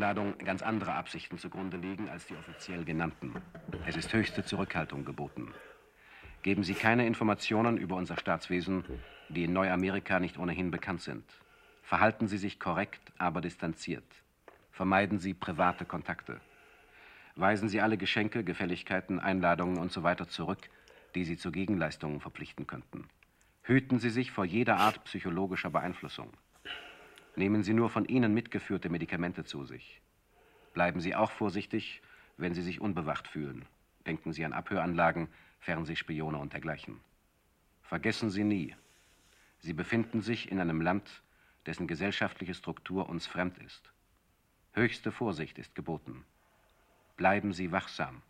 [0.00, 3.34] Einladung ganz andere Absichten zugrunde liegen als die offiziell genannten.
[3.84, 5.52] Es ist höchste Zurückhaltung geboten.
[6.40, 8.82] Geben Sie keine Informationen über unser Staatswesen,
[9.28, 11.24] die in Neuamerika nicht ohnehin bekannt sind.
[11.82, 14.06] Verhalten Sie sich korrekt, aber distanziert.
[14.72, 16.40] Vermeiden Sie private Kontakte.
[17.36, 20.14] Weisen Sie alle Geschenke, Gefälligkeiten, Einladungen usw.
[20.16, 20.70] So zurück,
[21.14, 23.04] die Sie zu Gegenleistungen verpflichten könnten.
[23.64, 26.32] Hüten Sie sich vor jeder Art psychologischer Beeinflussung.
[27.40, 30.02] Nehmen Sie nur von Ihnen mitgeführte Medikamente zu sich.
[30.74, 32.02] Bleiben Sie auch vorsichtig,
[32.36, 33.64] wenn Sie sich unbewacht fühlen.
[34.06, 35.26] Denken Sie an Abhöranlagen,
[35.58, 37.00] Fernsehspione und dergleichen.
[37.80, 38.76] Vergessen Sie nie,
[39.60, 41.22] Sie befinden sich in einem Land,
[41.64, 43.90] dessen gesellschaftliche Struktur uns fremd ist.
[44.74, 46.26] Höchste Vorsicht ist geboten.
[47.16, 48.20] Bleiben Sie wachsam.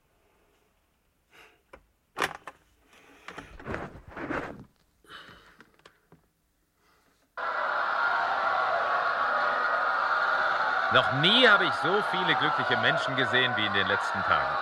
[10.93, 14.57] Noch nie habe ich so viele glückliche Menschen gesehen wie in den letzten Tagen.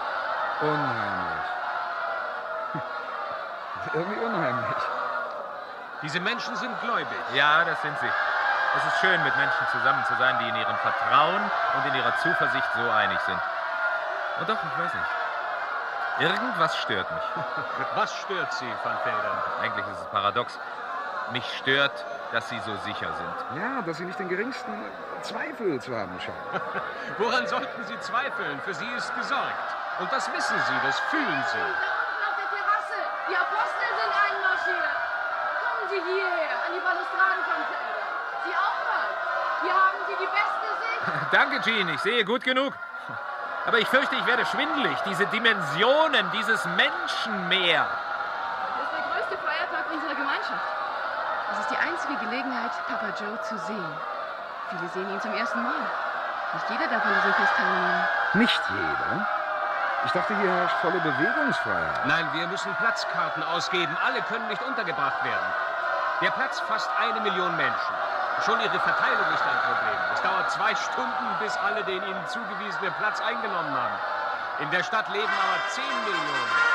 [0.61, 1.49] Unheimlich.
[3.94, 4.77] Irgendwie unheimlich.
[6.03, 7.19] Diese Menschen sind gläubig.
[7.33, 8.11] Ja, das sind sie.
[8.77, 11.41] Es ist schön, mit Menschen zusammen zu sein, die in ihrem Vertrauen
[11.77, 13.41] und in ihrer Zuversicht so einig sind.
[14.41, 16.31] Und doch, ich weiß nicht.
[16.31, 17.22] Irgendwas stört mich.
[17.94, 19.43] Was stört Sie, Van Felder?
[19.62, 20.59] Eigentlich ist es paradox.
[21.33, 23.61] Mich stört, dass Sie so sicher sind.
[23.62, 24.72] Ja, dass Sie nicht den geringsten
[25.22, 26.61] Zweifel zu haben scheinen.
[27.19, 28.61] Woran sollten Sie zweifeln?
[28.65, 29.69] Für Sie ist gesorgt.
[30.00, 31.59] Und das wissen Sie, das fühlen Sie.
[31.59, 32.99] Da unten auf der Terrasse.
[33.28, 34.97] Die Apostel sind einmarschiert.
[35.65, 38.06] Kommen Sie hierher, an die Balustraden von Felder.
[38.44, 39.09] Sie auch mal.
[39.62, 41.33] Hier haben Sie die beste Sicht.
[41.33, 41.88] Danke, Jean.
[41.88, 42.75] Ich sehe gut genug.
[43.67, 44.97] Aber ich fürchte, ich werde schwindelig.
[45.05, 47.84] Diese Dimensionen, dieses Menschenmeer.
[47.84, 50.78] Das ist der größte Feiertag unserer Gemeinschaft.
[51.53, 51.71] Es ist
[52.08, 53.92] die Gelegenheit, Papa Joe zu sehen.
[54.70, 55.80] Viele sehen ihn zum ersten Mal.
[56.54, 58.08] Nicht jeder darf an diesem Fest teilnehmen.
[58.34, 59.26] Nicht jeder?
[60.06, 62.06] Ich dachte, hier herrscht volle Bewegungsfreiheit.
[62.06, 63.96] Nein, wir müssen Platzkarten ausgeben.
[64.04, 65.48] Alle können nicht untergebracht werden.
[66.22, 67.94] Der Platz fasst eine Million Menschen.
[68.44, 70.00] Schon ihre Verteilung ist ein Problem.
[70.14, 73.94] Es dauert zwei Stunden, bis alle den ihnen zugewiesenen Platz eingenommen haben.
[74.60, 76.68] In der Stadt leben aber zehn Millionen.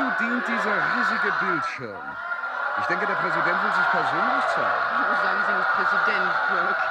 [0.00, 2.02] Wozu dient dieser riesige Bildschirm?
[2.80, 4.86] Ich denke, der Präsident will sich persönlich zeigen.
[4.96, 6.84] Oh, sagen Sie nicht Präsident, Burke.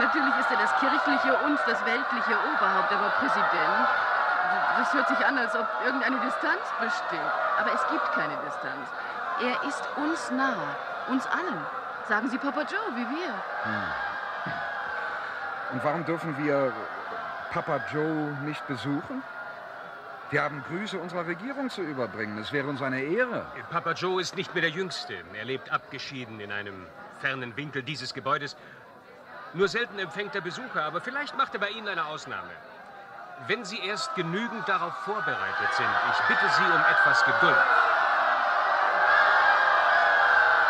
[0.00, 3.88] Natürlich ist er das kirchliche und das weltliche Oberhaupt, aber Präsident?
[4.78, 7.32] Das hört sich an, als ob irgendeine Distanz besteht.
[7.58, 8.88] Aber es gibt keine Distanz.
[9.40, 10.56] Er ist uns nah,
[11.08, 11.60] uns allen.
[12.08, 13.34] Sagen Sie Papa Joe, wie wir.
[15.72, 16.72] Und warum dürfen wir
[17.52, 19.22] Papa Joe nicht besuchen?
[20.34, 22.38] Wir haben Grüße unserer Regierung zu überbringen.
[22.38, 23.46] Es wäre uns eine Ehre.
[23.70, 25.14] Papa Joe ist nicht mehr der Jüngste.
[25.32, 26.88] Er lebt abgeschieden in einem
[27.20, 28.56] fernen Winkel dieses Gebäudes.
[29.52, 32.50] Nur selten empfängt er Besucher, aber vielleicht macht er bei Ihnen eine Ausnahme.
[33.46, 37.64] Wenn Sie erst genügend darauf vorbereitet sind, ich bitte Sie um etwas Geduld.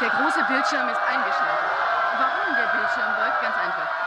[0.02, 1.70] Der große Bildschirm ist eingeschaltet.
[2.19, 3.40] Warum der Bildschirm läuft?
[3.40, 4.04] Ganz einfach.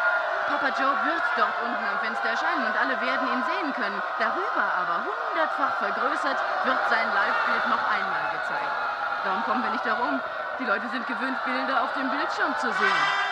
[0.48, 4.02] Papa Joe wird dort unten am Fenster erscheinen und alle werden ihn sehen können.
[4.18, 8.72] Darüber aber, hundertfach vergrößert, wird sein Live-Bild noch einmal gezeigt.
[9.26, 10.22] Darum kommen wir nicht herum.
[10.58, 13.27] Die Leute sind gewöhnt, Bilder auf dem Bildschirm zu sehen.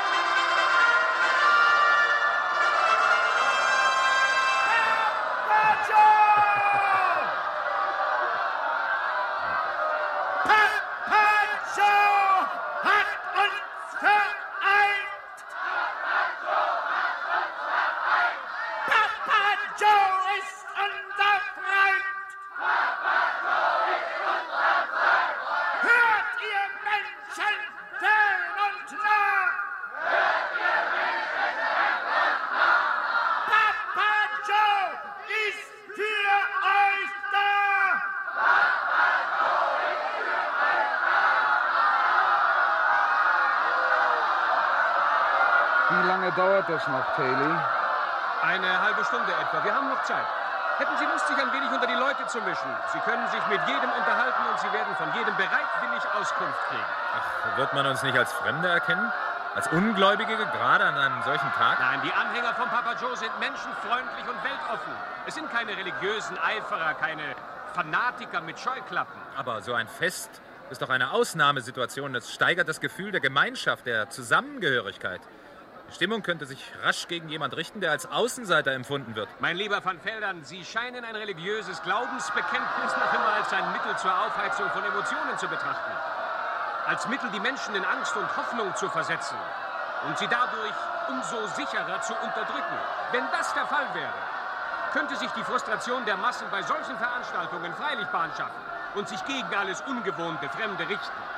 [46.65, 47.63] Dauert das noch, Taylor?
[48.41, 49.63] Eine halbe Stunde etwa.
[49.63, 50.25] Wir haben noch Zeit.
[50.77, 52.69] Hätten Sie Lust, sich ein wenig unter die Leute zu mischen?
[52.91, 56.83] Sie können sich mit jedem unterhalten und Sie werden von jedem bereitwillig Auskunft kriegen.
[57.15, 59.11] Ach, wird man uns nicht als Fremde erkennen?
[59.55, 61.79] Als Ungläubige, gerade an einem solchen Tag?
[61.79, 64.93] Nein, die Anhänger von Papa Joe sind menschenfreundlich und weltoffen.
[65.25, 67.23] Es sind keine religiösen Eiferer, keine
[67.73, 69.15] Fanatiker mit Scheuklappen.
[69.37, 70.29] Aber so ein Fest
[70.69, 72.15] ist doch eine Ausnahmesituation.
[72.15, 75.21] Es steigert das Gefühl der Gemeinschaft, der Zusammengehörigkeit.
[75.89, 79.29] Die Stimmung könnte sich rasch gegen jemand richten, der als Außenseiter empfunden wird.
[79.39, 84.11] Mein lieber Van Veldern, Sie scheinen ein religiöses Glaubensbekenntnis noch immer als ein Mittel zur
[84.11, 85.91] Aufheizung von Emotionen zu betrachten.
[86.87, 89.37] Als Mittel, die Menschen in Angst und Hoffnung zu versetzen
[90.07, 90.73] und sie dadurch
[91.09, 92.77] umso sicherer zu unterdrücken.
[93.11, 94.13] Wenn das der Fall wäre,
[94.93, 98.61] könnte sich die Frustration der Massen bei solchen Veranstaltungen freilich Bahn schaffen
[98.95, 101.34] und sich gegen alles Ungewohnte, Fremde richten.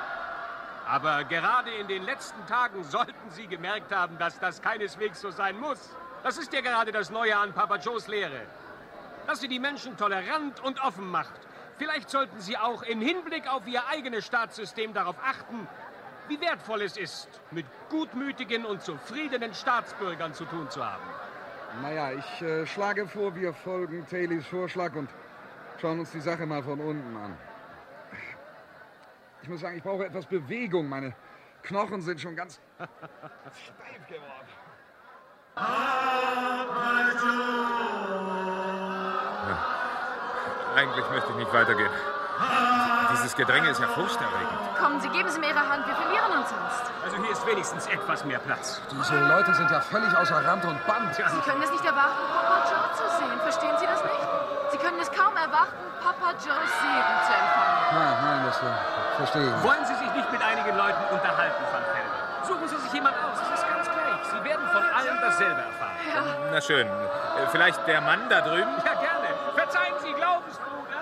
[0.88, 5.60] Aber gerade in den letzten Tagen sollten Sie gemerkt haben, dass das keineswegs so sein
[5.60, 5.94] muss.
[6.22, 8.40] Das ist ja gerade das Neue an Papa Joes Lehre.
[9.26, 11.38] Dass sie die Menschen tolerant und offen macht.
[11.76, 15.68] Vielleicht sollten Sie auch im Hinblick auf Ihr eigenes Staatssystem darauf achten,
[16.28, 21.02] wie wertvoll es ist, mit gutmütigen und zufriedenen Staatsbürgern zu tun zu haben.
[21.82, 25.10] Naja, ich äh, schlage vor, wir folgen Taylors Vorschlag und
[25.80, 27.36] schauen uns die Sache mal von unten an.
[29.42, 30.88] Ich muss sagen, ich brauche etwas Bewegung.
[30.88, 31.14] Meine
[31.62, 34.48] Knochen sind schon ganz steif geworden.
[40.76, 41.90] Eigentlich möchte ich nicht weitergehen.
[43.12, 44.78] Dieses Gedränge ist ja furchterregend.
[44.78, 45.86] Kommen Sie, geben Sie mir Ihre Hand.
[45.86, 46.92] Wir verlieren uns sonst.
[47.04, 48.80] Also hier ist wenigstens etwas mehr Platz.
[48.92, 51.14] Diese Leute sind ja völlig außer Rand und Band.
[51.14, 53.40] Sie können es nicht erwarten, Papa Joe zu sehen.
[53.40, 54.27] Verstehen Sie das nicht?
[54.98, 56.42] Können es kaum erwarten, Papa Joes
[56.82, 57.86] Segen zu empfangen.
[57.94, 58.66] Nein, nein, das äh,
[59.16, 59.62] verstehe ich.
[59.62, 62.10] Wollen Sie sich nicht mit einigen Leuten unterhalten, Van Velden?
[62.42, 63.38] Suchen Sie sich jemand aus.
[63.38, 64.26] Es ist ganz gleich.
[64.26, 66.50] Sie werden von allen dasselbe erfahren.
[66.50, 66.88] Na schön.
[66.88, 68.74] Äh, Vielleicht der Mann da drüben?
[68.84, 69.28] Ja, gerne.
[69.54, 70.98] Verzeihen Sie, Glaubensbruder.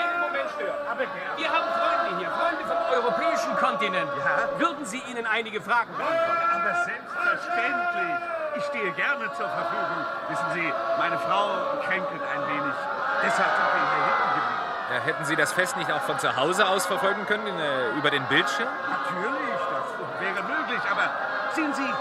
[0.00, 0.80] Einen Moment stören?
[0.88, 1.36] Aber gerne.
[1.36, 4.10] Wir haben Freunde hier, Freunde vom europäischen Kontinent.
[4.56, 6.56] Würden Sie ihnen einige Fragen beantworten?
[6.56, 8.41] Aber selbstverständlich.
[8.54, 10.04] Ich stehe gerne zur Verfügung.
[10.28, 11.56] Wissen Sie, meine Frau
[11.86, 12.74] kränkelt ein wenig.
[13.22, 14.62] Deshalb sind wir hier hinten geblieben.
[14.92, 18.10] Ja, hätten Sie das Fest nicht auch von zu Hause aus verfolgen können, äh, über
[18.10, 18.68] den Bildschirm?
[18.90, 20.80] Natürlich, das wäre möglich.
[20.90, 21.08] Aber
[21.54, 21.94] sehen Sie,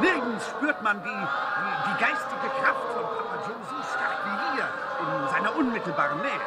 [0.00, 4.68] nirgends spürt man die, die, die geistige Kraft von Papa Joe so stark wie hier
[5.00, 6.40] in seiner unmittelbaren Nähe.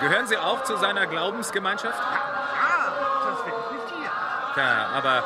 [0.00, 1.98] Gehören Sie auch zu seiner Glaubensgemeinschaft?
[1.98, 2.92] Ah,
[3.24, 4.10] sonst wäre ich nicht hier.
[4.54, 5.22] Tja, aber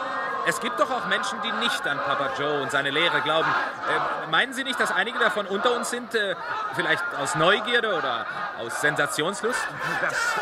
[0.46, 3.48] es gibt doch auch Menschen, die nicht an Papa Joe und seine Lehre glauben.
[3.48, 6.14] Äh, meinen Sie nicht, dass einige davon unter uns sind?
[6.14, 6.36] Äh,
[6.74, 8.26] vielleicht aus Neugierde oder
[8.58, 9.60] aus Sensationslust?
[10.00, 10.34] Das,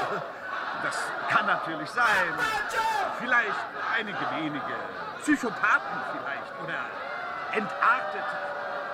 [0.82, 0.98] das
[1.30, 2.04] kann natürlich sein.
[3.18, 3.54] Vielleicht
[3.96, 4.74] einige wenige.
[5.22, 6.78] Psychopathen vielleicht oder
[7.52, 8.24] Entartete.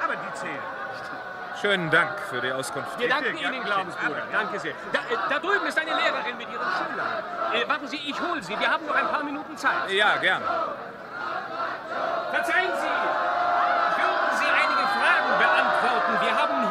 [0.05, 1.61] Aber die zählen nicht.
[1.61, 2.99] Schönen Dank für die Auskunft.
[2.99, 4.17] Wir danken Bitte, Ihnen, ja, Glaubensbruder.
[4.17, 4.25] ja.
[4.33, 4.73] Danke sehr.
[4.93, 7.25] Da, äh, da drüben ist eine Lehrerin mit ihren Schülern.
[7.53, 8.59] Äh, warten Sie, ich hole sie.
[8.59, 9.91] Wir haben noch ein paar Minuten Zeit.
[9.91, 10.43] Ja, gern.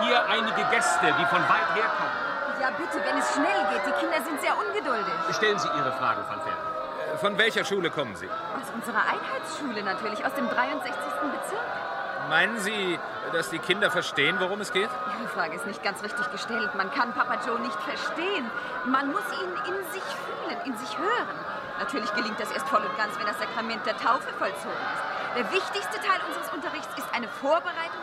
[0.09, 2.17] Hier einige Gäste, die von weit her kommen.
[2.59, 3.85] Ja, bitte, wenn es schnell geht.
[3.85, 5.13] Die Kinder sind sehr ungeduldig.
[5.31, 7.13] Stellen Sie Ihre Fragen, Van Velden.
[7.13, 8.27] Äh, Von welcher Schule kommen Sie?
[8.27, 10.91] Aus unserer Einheitsschule natürlich, aus dem 63.
[10.93, 11.61] Bezirk.
[12.27, 12.99] Meinen Sie,
[13.31, 14.89] dass die Kinder verstehen, worum es geht?
[15.19, 16.75] Ihre Frage ist nicht ganz richtig gestellt.
[16.75, 18.49] Man kann Papa Joe nicht verstehen.
[18.85, 21.37] Man muss ihn in sich fühlen, in sich hören.
[21.79, 25.37] Natürlich gelingt das erst voll und ganz, wenn das Sakrament der Taufe vollzogen ist.
[25.37, 27.98] Der wichtigste Teil unseres Unterrichts ist eine Vorbereitung.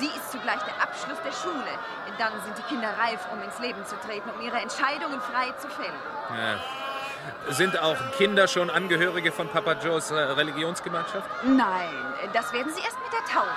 [0.00, 1.72] Sie ist zugleich der Abschluss der Schule.
[2.06, 5.52] Denn dann sind die Kinder reif, um ins Leben zu treten, um ihre Entscheidungen frei
[5.58, 6.00] zu fällen.
[6.30, 7.52] Ja.
[7.52, 11.28] Sind auch Kinder schon Angehörige von Papa Joes äh, Religionsgemeinschaft?
[11.44, 11.90] Nein,
[12.32, 13.50] das werden sie erst mit der Taufe.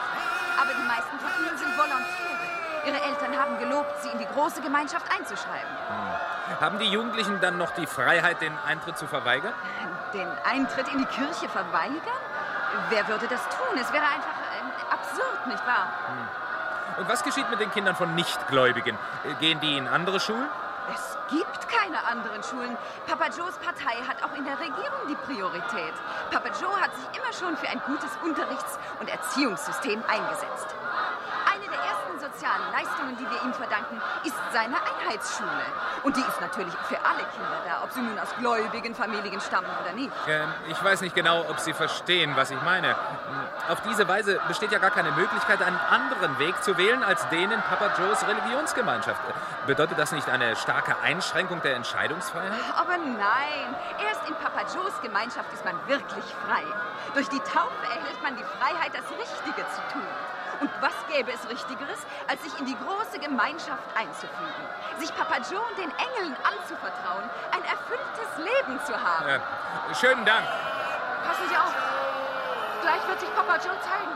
[0.60, 2.34] Aber die meisten von ihnen sind Volontäre.
[2.88, 5.70] Ihre Eltern haben gelobt, sie in die große Gemeinschaft einzuschreiben.
[5.88, 6.60] Hm.
[6.60, 9.54] Haben die Jugendlichen dann noch die Freiheit, den Eintritt zu verweigern?
[10.14, 12.20] Den Eintritt in die Kirche verweigern?
[12.90, 13.78] Wer würde das tun?
[13.80, 14.44] Es wäre einfach
[15.48, 15.88] nicht wahr?
[16.08, 17.02] Hm.
[17.04, 18.98] Und was geschieht mit den Kindern von Nichtgläubigen?
[19.40, 20.48] Gehen die in andere Schulen?
[20.94, 22.78] Es gibt keine anderen Schulen.
[23.08, 25.94] Papa Joes Partei hat auch in der Regierung die Priorität.
[26.30, 30.76] Papa Joe hat sich immer schon für ein gutes Unterrichts- und Erziehungssystem eingesetzt
[32.34, 35.50] sozialen Leistungen, die wir ihm verdanken, ist seine Einheitsschule.
[36.04, 39.68] Und die ist natürlich für alle Kinder da, ob sie nun aus gläubigen Familien stammen
[39.82, 40.12] oder nicht.
[40.28, 42.96] Ähm, ich weiß nicht genau, ob Sie verstehen, was ich meine.
[43.70, 47.52] Auf diese Weise besteht ja gar keine Möglichkeit, einen anderen Weg zu wählen als den
[47.52, 49.22] in Papa Joes Religionsgemeinschaft.
[49.68, 52.52] Bedeutet das nicht eine starke Einschränkung der Entscheidungsfreiheit?
[52.76, 53.76] Aber nein,
[54.08, 56.64] erst in Papa Joes Gemeinschaft ist man wirklich frei.
[57.14, 60.08] Durch die Taufe erhält man die Freiheit, das Richtige zu tun.
[60.60, 64.64] Und was gäbe es Richtigeres, als sich in die große Gemeinschaft einzufügen,
[65.00, 69.28] sich Papa Joe und den Engeln anzuvertrauen, ein erfülltes Leben zu haben?
[69.28, 69.40] Ja.
[69.96, 70.46] Schönen Dank.
[71.26, 71.74] Passen Sie auf.
[72.82, 74.14] Gleich wird sich Papa Joe zeigen.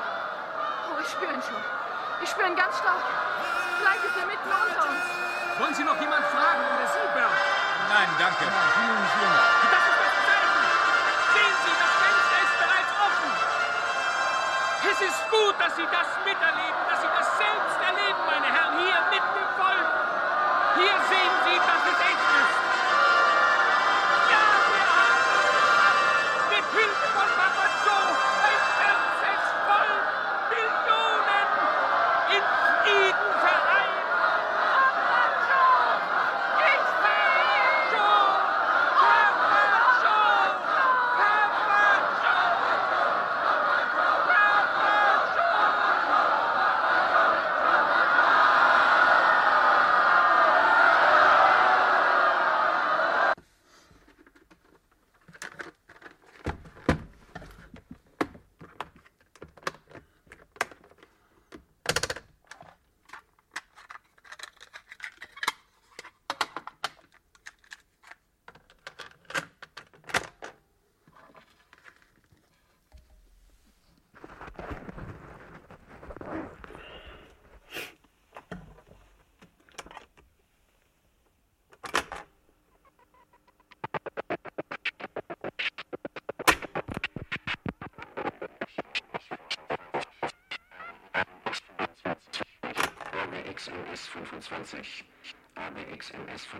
[0.91, 1.63] Oh, ich spüre ihn schon.
[2.22, 3.01] Ich spüre ihn ganz stark.
[3.82, 5.06] Gleich ist er mitten unter uns.
[5.60, 7.32] Wollen Sie noch jemand fragen oder Sie, Bert?
[7.89, 8.44] Nein, danke.
[8.44, 9.77] Nein, vielen, vielen Dank.
[15.00, 18.98] Es ist gut, dass Sie das miterleben, dass Sie das selbst erleben, meine Herren, hier
[19.12, 19.88] mitten im Volk.
[20.74, 22.67] Hier sehen Sie, dass es echt ist.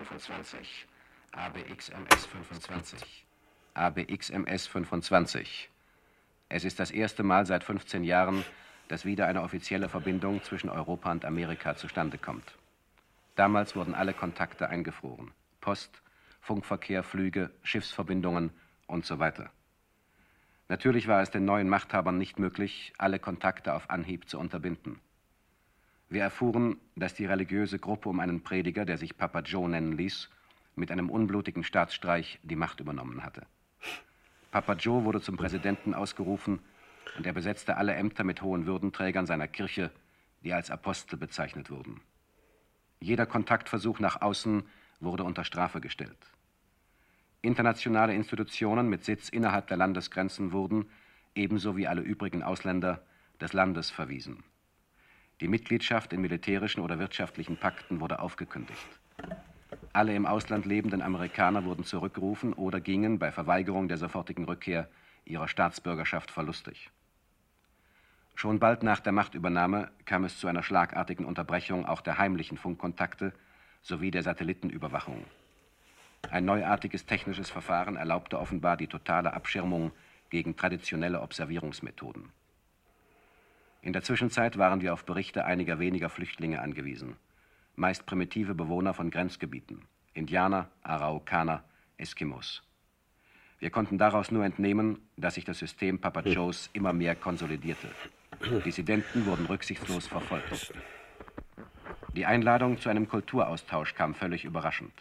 [0.08, 0.86] 25.
[1.32, 3.26] ABXMS 25.
[3.74, 5.70] ABXMS 25.
[6.48, 8.42] Es ist das erste Mal seit 15 Jahren,
[8.88, 12.56] dass wieder eine offizielle Verbindung zwischen Europa und Amerika zustande kommt.
[13.36, 15.30] Damals wurden alle Kontakte eingefroren.
[15.60, 16.00] Post,
[16.40, 18.50] Funkverkehr, Flüge, Schiffsverbindungen
[18.86, 19.50] und so weiter.
[20.68, 25.00] Natürlich war es den neuen Machthabern nicht möglich, alle Kontakte auf Anhieb zu unterbinden.
[26.10, 30.30] Wir erfuhren, dass die religiöse Gruppe um einen Prediger, der sich Papa Joe nennen ließ,
[30.74, 33.46] mit einem unblutigen Staatsstreich die Macht übernommen hatte.
[34.50, 36.60] Papa Joe wurde zum Präsidenten ausgerufen
[37.16, 39.90] und er besetzte alle Ämter mit hohen Würdenträgern seiner Kirche,
[40.42, 42.00] die als Apostel bezeichnet wurden.
[43.00, 44.64] Jeder Kontaktversuch nach außen
[45.00, 46.16] wurde unter Strafe gestellt.
[47.42, 50.86] Internationale Institutionen mit Sitz innerhalb der Landesgrenzen wurden,
[51.34, 53.02] ebenso wie alle übrigen Ausländer,
[53.40, 54.42] des Landes verwiesen.
[55.40, 58.86] Die Mitgliedschaft in militärischen oder wirtschaftlichen Pakten wurde aufgekündigt.
[59.92, 64.88] Alle im Ausland lebenden Amerikaner wurden zurückgerufen oder gingen bei Verweigerung der sofortigen Rückkehr
[65.24, 66.90] ihrer Staatsbürgerschaft verlustig.
[68.34, 73.32] Schon bald nach der Machtübernahme kam es zu einer schlagartigen Unterbrechung auch der heimlichen Funkkontakte
[73.82, 75.24] sowie der Satellitenüberwachung.
[76.30, 79.92] Ein neuartiges technisches Verfahren erlaubte offenbar die totale Abschirmung
[80.30, 82.30] gegen traditionelle Observierungsmethoden.
[83.80, 87.16] In der Zwischenzeit waren wir auf Berichte einiger weniger Flüchtlinge angewiesen,
[87.76, 89.82] meist primitive Bewohner von Grenzgebieten,
[90.14, 91.62] Indianer, Araukaner,
[91.96, 92.62] Eskimos.
[93.60, 97.88] Wir konnten daraus nur entnehmen, dass sich das System Papa Joes immer mehr konsolidierte.
[98.64, 100.72] Dissidenten wurden rücksichtslos verfolgt.
[102.14, 104.92] Die Einladung zu einem Kulturaustausch kam völlig überraschend.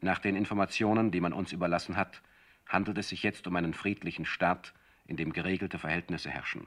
[0.00, 2.22] Nach den Informationen, die man uns überlassen hat,
[2.66, 4.72] handelt es sich jetzt um einen friedlichen Staat,
[5.06, 6.66] in dem geregelte Verhältnisse herrschen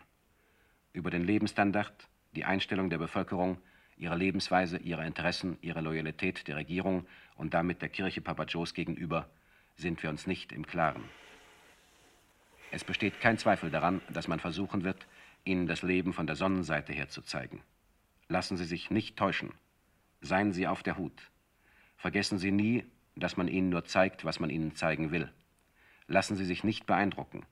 [0.97, 3.59] über den Lebensstandard, die Einstellung der Bevölkerung,
[3.97, 9.29] ihre Lebensweise, ihre Interessen, ihre Loyalität der Regierung und damit der Kirche Papa Joes gegenüber
[9.75, 11.03] sind wir uns nicht im Klaren.
[12.71, 15.05] Es besteht kein Zweifel daran, dass man versuchen wird,
[15.45, 17.61] Ihnen das Leben von der Sonnenseite her zu zeigen.
[18.27, 19.53] Lassen Sie sich nicht täuschen.
[20.21, 21.29] Seien Sie auf der Hut.
[21.95, 22.85] Vergessen Sie nie,
[23.15, 25.31] dass man Ihnen nur zeigt, was man Ihnen zeigen will.
[26.07, 27.45] Lassen Sie sich nicht beeindrucken.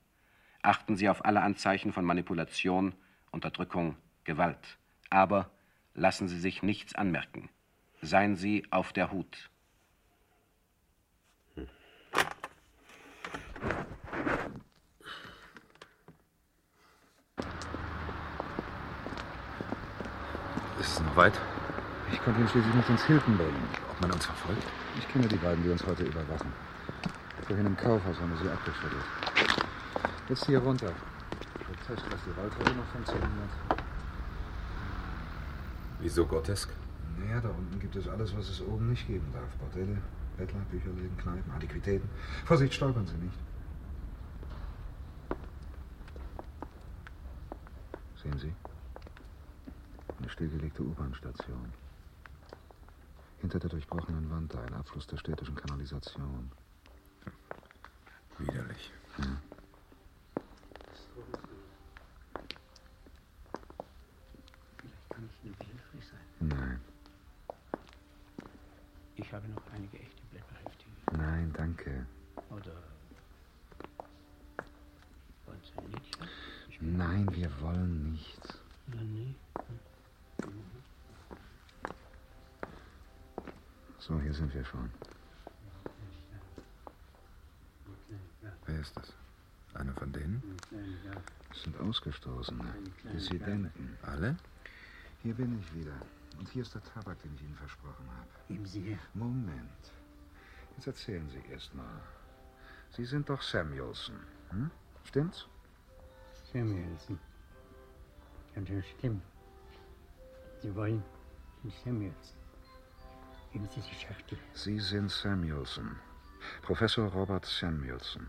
[0.62, 2.92] Achten Sie auf alle Anzeichen von Manipulation,
[3.36, 4.78] Unterdrückung, Gewalt.
[5.10, 5.50] Aber
[5.92, 7.50] lassen Sie sich nichts anmerken.
[8.00, 9.50] Seien Sie auf der Hut.
[20.80, 21.38] Ist es noch weit?
[22.12, 23.68] Ich konnte ihn schließlich nicht ins Hilton bringen.
[23.90, 24.66] Ob man uns verfolgt?
[24.98, 26.50] Ich kenne die beiden, die uns heute überwachen.
[27.46, 29.04] Vorhin im Kaufhaus haben wir sie abgeschüttelt.
[30.30, 30.92] Jetzt hier runter.
[31.86, 33.50] Test, was die Waldhöhe noch funktioniert.
[36.00, 36.68] Wieso grotesk?
[37.18, 39.48] Naja, da unten gibt es alles, was es oben nicht geben darf.
[39.56, 39.98] Bordelle,
[40.36, 42.08] Bettler, Bücherläden, Kneipen, Antiquitäten.
[42.44, 43.38] Vorsicht, stolpern Sie nicht.
[48.22, 48.52] Sehen Sie?
[50.18, 51.72] Eine stillgelegte U-Bahn-Station.
[53.40, 56.50] Hinter der durchbrochenen Wand da ein Abfluss der städtischen Kanalisation.
[58.38, 58.92] Widerlich.
[59.16, 59.38] Hm.
[65.10, 66.20] Kann ich Ihnen behilflich sein?
[66.40, 66.80] Nein,
[69.16, 70.84] Ich habe noch einige echte Blätterhefte.
[71.12, 72.06] nein, danke.
[72.50, 72.72] Oder
[75.46, 76.96] wollen Sie ein Liedchen?
[76.98, 78.58] Nein, wir wollen nichts.
[78.92, 79.34] Ja, nee.
[83.98, 84.90] So, hier sind wir schon.
[88.66, 89.12] Wer ist das?
[89.74, 90.42] Einer von denen?
[91.50, 92.64] Es sind Ausgestoßene.
[93.12, 93.96] Dissidenten.
[94.02, 94.36] Alle?
[95.22, 95.94] Hier bin ich wieder.
[96.38, 98.28] Und hier ist der Tabak, den ich Ihnen versprochen habe.
[98.48, 98.98] Geben Sie her.
[99.14, 99.92] Moment.
[100.76, 102.02] Jetzt erzählen Sie erst mal.
[102.90, 104.16] Sie sind doch Samuelson.
[104.50, 104.70] Hm?
[105.04, 105.46] Stimmt's?
[106.52, 107.18] Samuelson.
[108.54, 109.22] Kann schon stimmen.
[110.60, 111.02] Sie wollen
[111.84, 112.45] Samuelson.
[114.52, 115.96] Sie sind Samuelson.
[116.62, 118.26] Professor Robert Samuelson.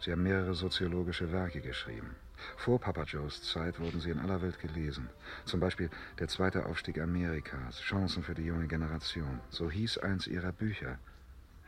[0.00, 2.14] Sie haben mehrere soziologische Werke geschrieben.
[2.56, 5.08] Vor Papa Joes Zeit wurden sie in aller Welt gelesen.
[5.44, 9.40] Zum Beispiel Der zweite Aufstieg Amerikas, Chancen für die junge Generation.
[9.48, 10.98] So hieß eins ihrer Bücher.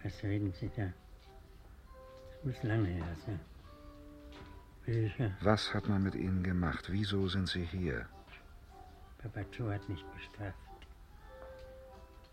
[0.02, 0.92] Was reden Sie da?
[2.30, 3.40] Das muss lange her sein.
[4.84, 5.36] Bücher.
[5.40, 6.88] Was hat man mit ihnen gemacht?
[6.90, 8.06] Wieso sind sie hier?
[9.18, 10.67] Papa Joe hat mich bestraft.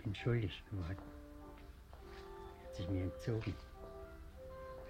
[0.05, 0.97] Ich bin schuldig geworden.
[2.61, 3.55] Er hat sich mir entzogen.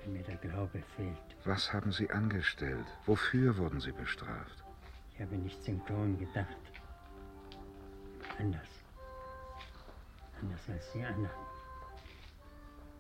[0.04, 1.38] Wenn mir der Glaube fehlt.
[1.46, 2.86] Was haben sie angestellt?
[3.06, 4.66] Wofür wurden sie bestraft?
[5.14, 6.58] Ich habe nicht synchron gedacht.
[8.40, 8.68] Anders.
[10.42, 11.30] Anders als die anderen.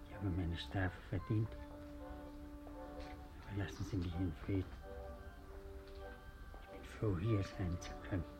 [0.07, 1.49] Ich habe meine Strafe verdient.
[3.51, 4.63] Aber lassen Sie mich in Frieden.
[6.63, 8.34] Ich bin froh, hier sein zu können.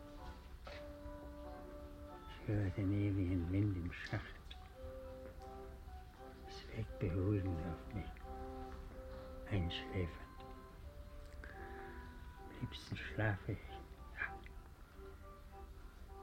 [2.46, 4.22] Ich höre den ewigen Wind im Schacht.
[6.48, 8.04] Es wirkt beruhigend auf mich.
[9.50, 10.10] Einschläfernd.
[11.42, 13.58] Am liebsten schlafe ich.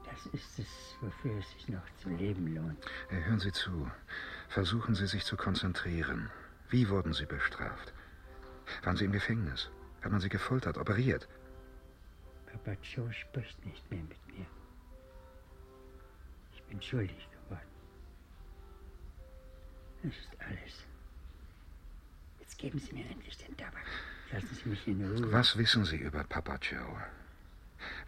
[0.04, 2.86] Das ist es, wofür es sich noch zu leben lohnt.
[3.10, 3.90] Hören Sie zu.
[4.48, 6.30] Versuchen Sie sich zu konzentrieren.
[6.70, 7.92] Wie wurden Sie bestraft?
[8.82, 9.68] Waren Sie im Gefängnis?
[10.00, 11.28] Hat man Sie gefoltert, operiert?
[12.46, 14.23] Papa Joe spricht nicht mehr mit
[16.74, 17.68] bin schuldig geworden.
[20.02, 20.74] Das ist alles.
[22.40, 23.86] Jetzt geben Sie mir endlich den Tabak.
[24.32, 25.32] Lassen Sie mich in Ruhe.
[25.32, 27.02] Was wissen Sie über Papa Joe?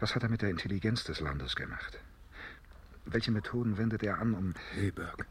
[0.01, 1.99] Was hat er mit der Intelligenz des Landes gemacht?
[3.05, 4.55] Welche Methoden wendet er an, um...
[4.75, 5.27] Höberg.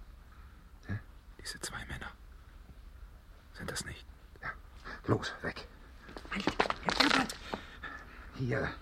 [1.41, 2.11] Diese zwei Männer.
[3.53, 4.05] Sind das nicht?
[5.07, 5.67] Los, weg.
[6.31, 6.45] Halt,
[6.83, 7.35] Herr Hubert!
[8.35, 8.75] Hier.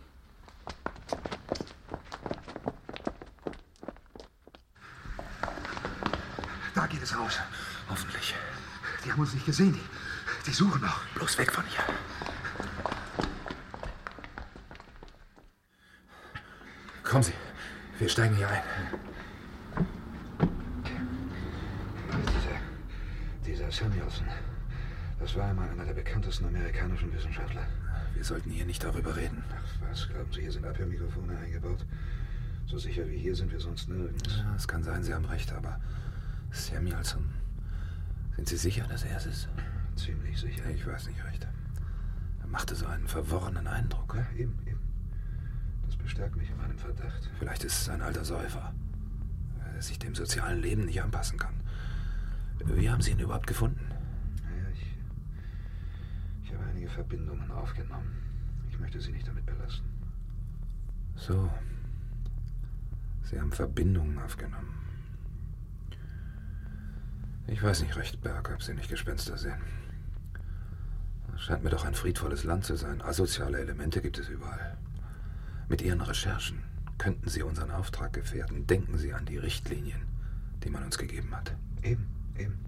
[7.04, 7.40] Da geht es raus.
[7.90, 8.34] Hoffentlich.
[9.04, 9.74] Die haben uns nicht gesehen.
[9.74, 11.02] Die, die suchen noch.
[11.16, 11.84] Bloß weg von hier.
[17.04, 17.34] Kommen Sie.
[18.00, 18.64] Wir steigen hier ein.
[22.10, 22.58] Dieser,
[23.46, 24.28] dieser Samuelson.
[25.20, 27.68] Das war einmal einer der bekanntesten amerikanischen Wissenschaftler.
[28.14, 29.44] Wir sollten hier nicht darüber reden.
[29.50, 30.08] Ach, was?
[30.08, 31.86] Glauben Sie, hier sind Abhörmikrofone eingebaut?
[32.66, 34.38] So sicher wie hier sind wir sonst nirgends.
[34.38, 35.82] Ja, es kann sein, Sie haben recht, aber
[36.54, 37.30] Samuelson.
[38.36, 39.50] Sind Sie sicher, dass er es ist?
[39.96, 40.70] Ziemlich sicher.
[40.70, 41.48] Ich weiß nicht recht.
[42.42, 44.16] Er machte so einen verworrenen Eindruck.
[44.16, 44.80] Ja, eben, eben.
[45.86, 47.30] Das bestärkt mich in meinem Verdacht.
[47.40, 48.74] Vielleicht ist es ein alter Säufer,
[49.74, 51.56] der sich dem sozialen Leben nicht anpassen kann.
[52.66, 53.94] Wie haben Sie ihn überhaupt gefunden?
[56.84, 58.12] einige Verbindungen aufgenommen.
[58.70, 59.88] Ich möchte Sie nicht damit belasten.
[61.16, 61.50] So.
[63.24, 64.83] Sie haben Verbindungen aufgenommen.
[67.48, 69.62] Ich weiß nicht recht, Berg, ob Sie nicht Gespenster sehen.
[71.36, 73.02] Es scheint mir doch ein friedvolles Land zu sein.
[73.02, 74.78] Asoziale Elemente gibt es überall.
[75.68, 76.64] Mit Ihren Recherchen
[76.98, 78.66] könnten Sie unseren Auftrag gefährden.
[78.68, 80.02] Denken Sie an die Richtlinien,
[80.64, 81.54] die man uns gegeben hat.
[81.82, 82.60] Eben, eben.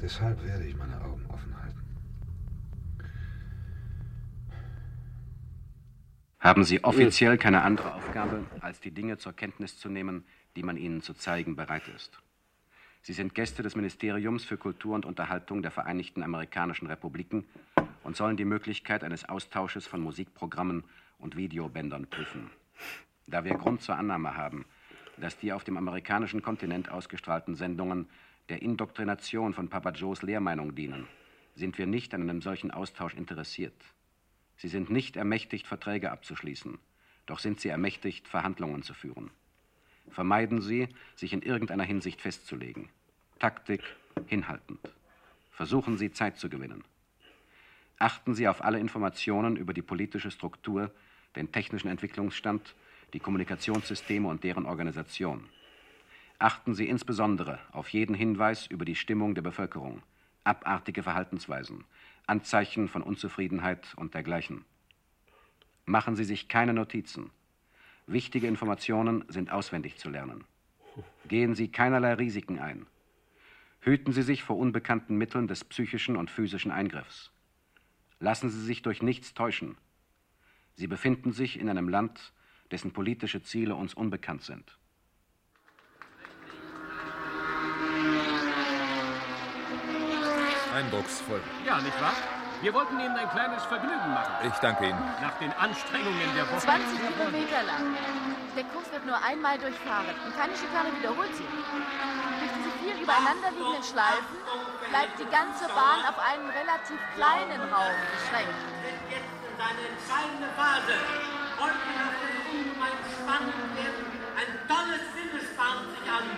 [0.00, 1.80] Deshalb werde ich meine Augen offen halten.
[6.40, 10.24] Haben Sie offiziell keine andere Aufgabe, als die Dinge zur Kenntnis zu nehmen,
[10.56, 12.20] die man Ihnen zu zeigen bereit ist?
[13.02, 17.44] Sie sind Gäste des Ministeriums für Kultur und Unterhaltung der Vereinigten Amerikanischen Republiken
[18.04, 20.84] und sollen die Möglichkeit eines Austausches von Musikprogrammen
[21.18, 22.50] und Videobändern prüfen.
[23.26, 24.66] Da wir Grund zur Annahme haben,
[25.16, 28.08] dass die auf dem amerikanischen Kontinent ausgestrahlten Sendungen
[28.48, 31.08] der Indoktrination von Papa Joes Lehrmeinung dienen,
[31.56, 33.74] sind wir nicht an einem solchen Austausch interessiert.
[34.56, 36.78] Sie sind nicht ermächtigt, Verträge abzuschließen,
[37.26, 39.30] doch sind Sie ermächtigt, Verhandlungen zu führen.
[40.10, 42.88] Vermeiden Sie, sich in irgendeiner Hinsicht festzulegen.
[43.38, 43.82] Taktik
[44.26, 44.80] hinhaltend.
[45.52, 46.84] Versuchen Sie, Zeit zu gewinnen.
[47.98, 50.90] Achten Sie auf alle Informationen über die politische Struktur,
[51.36, 52.74] den technischen Entwicklungsstand,
[53.12, 55.48] die Kommunikationssysteme und deren Organisation.
[56.38, 60.02] Achten Sie insbesondere auf jeden Hinweis über die Stimmung der Bevölkerung,
[60.42, 61.84] abartige Verhaltensweisen,
[62.26, 64.64] Anzeichen von Unzufriedenheit und dergleichen.
[65.84, 67.30] Machen Sie sich keine Notizen.
[68.06, 70.44] Wichtige Informationen sind auswendig zu lernen.
[71.28, 72.86] Gehen Sie keinerlei Risiken ein.
[73.80, 77.30] Hüten Sie sich vor unbekannten Mitteln des psychischen und physischen Eingriffs.
[78.20, 79.76] Lassen Sie sich durch nichts täuschen.
[80.74, 82.32] Sie befinden sich in einem Land,
[82.70, 84.78] dessen politische Ziele uns unbekannt sind.
[90.74, 91.40] Eindrucksvoll.
[91.66, 92.41] Ja, nicht wahr?
[92.62, 94.46] Wir wollten Ihnen ein kleines Vergnügen machen.
[94.46, 95.02] Ich danke Ihnen.
[95.20, 96.62] Nach den Anstrengungen der Woche.
[96.62, 97.98] 20 Kilometer lang.
[98.54, 101.42] Der Kurs wird nur einmal durchfahren und keine Schikane wiederholt sie.
[101.42, 104.38] Durch diese vier übereinanderliegenden Schleifen
[104.94, 108.54] bleibt die ganze Bahn auf einen relativ kleinen Raum beschränkt.
[109.10, 110.94] jetzt in seine entscheidende Phase.
[111.58, 114.06] Heute nach dem ungemein spannend werden.
[114.38, 116.30] Ein tolles Finish bahnt sich an.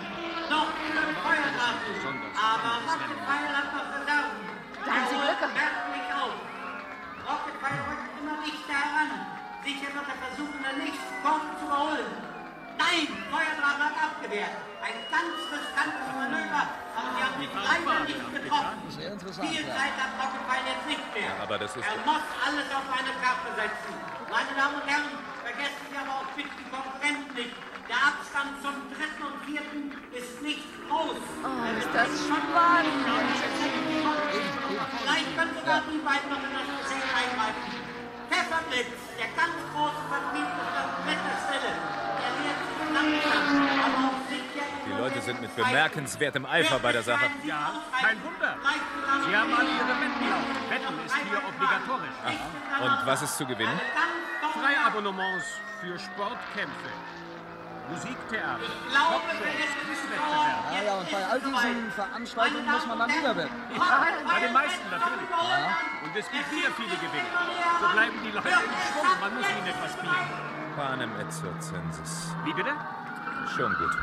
[0.49, 1.93] Noch für den Feuergarten.
[2.33, 4.41] Aber Rocketfire hat noch Reserven.
[4.81, 5.94] Da haben Sie Glück gehabt.
[8.45, 9.11] Dichter heran.
[9.65, 12.11] Sicher wird er versuchen, den nächsten Korken zu überholen.
[12.77, 14.53] Nein, Feuerdraht hat abgewehrt.
[14.83, 18.77] Ein ganz riskantes Manöver, aber sie haben sich leider nicht getroffen.
[19.49, 19.65] Viel.
[19.65, 21.31] Zeit hat Rocketfire jetzt nicht mehr.
[21.33, 23.93] Ja, aber das ist Er muss alles auf eine Karte setzen.
[24.29, 25.09] Meine Damen und Herren,
[25.41, 27.55] vergessen Sie aber auch bitte die Konkurrenten nicht.
[27.89, 31.21] Der Abstand zum dritten und vierten ist nicht groß.
[31.41, 33.01] Oh, ist das spannend.
[35.01, 37.85] Vielleicht können sogar die beiden noch in das Geschehen eingreifen.
[38.75, 41.71] Der ganz große Vertrieb ist an dritter Stelle.
[42.19, 44.65] Er nähert sich langsam, aber auch sicher.
[44.85, 47.25] Die Leute sind mit bemerkenswertem Eifer bei der Sache.
[47.45, 48.57] Ja, kein Wunder.
[49.25, 50.55] Sie haben alle Ihre Wetten laufen.
[50.69, 52.17] Wetten ist hier obligatorisch.
[52.81, 53.79] Und was ist zu gewinnen?
[54.61, 55.45] Drei Abonnements
[55.79, 56.89] für Sportkämpfe.
[57.89, 60.75] Musiktheater, glaube, Talkshows, Quizwettbewerbe.
[60.75, 63.55] Ja, ja, und bei all diesen Veranstaltungen muss man dann wieder wetten.
[63.75, 65.29] Ja, bei den meisten natürlich.
[66.03, 67.29] Und es gibt wieder viele Gewinne.
[67.81, 68.53] So bleiben die Leute im
[68.89, 69.19] Schwung.
[69.21, 70.29] Man muss ihnen etwas bieten.
[70.75, 72.35] Panem et circenses.
[72.43, 72.71] Wie bitte?
[73.55, 73.93] Schon gut.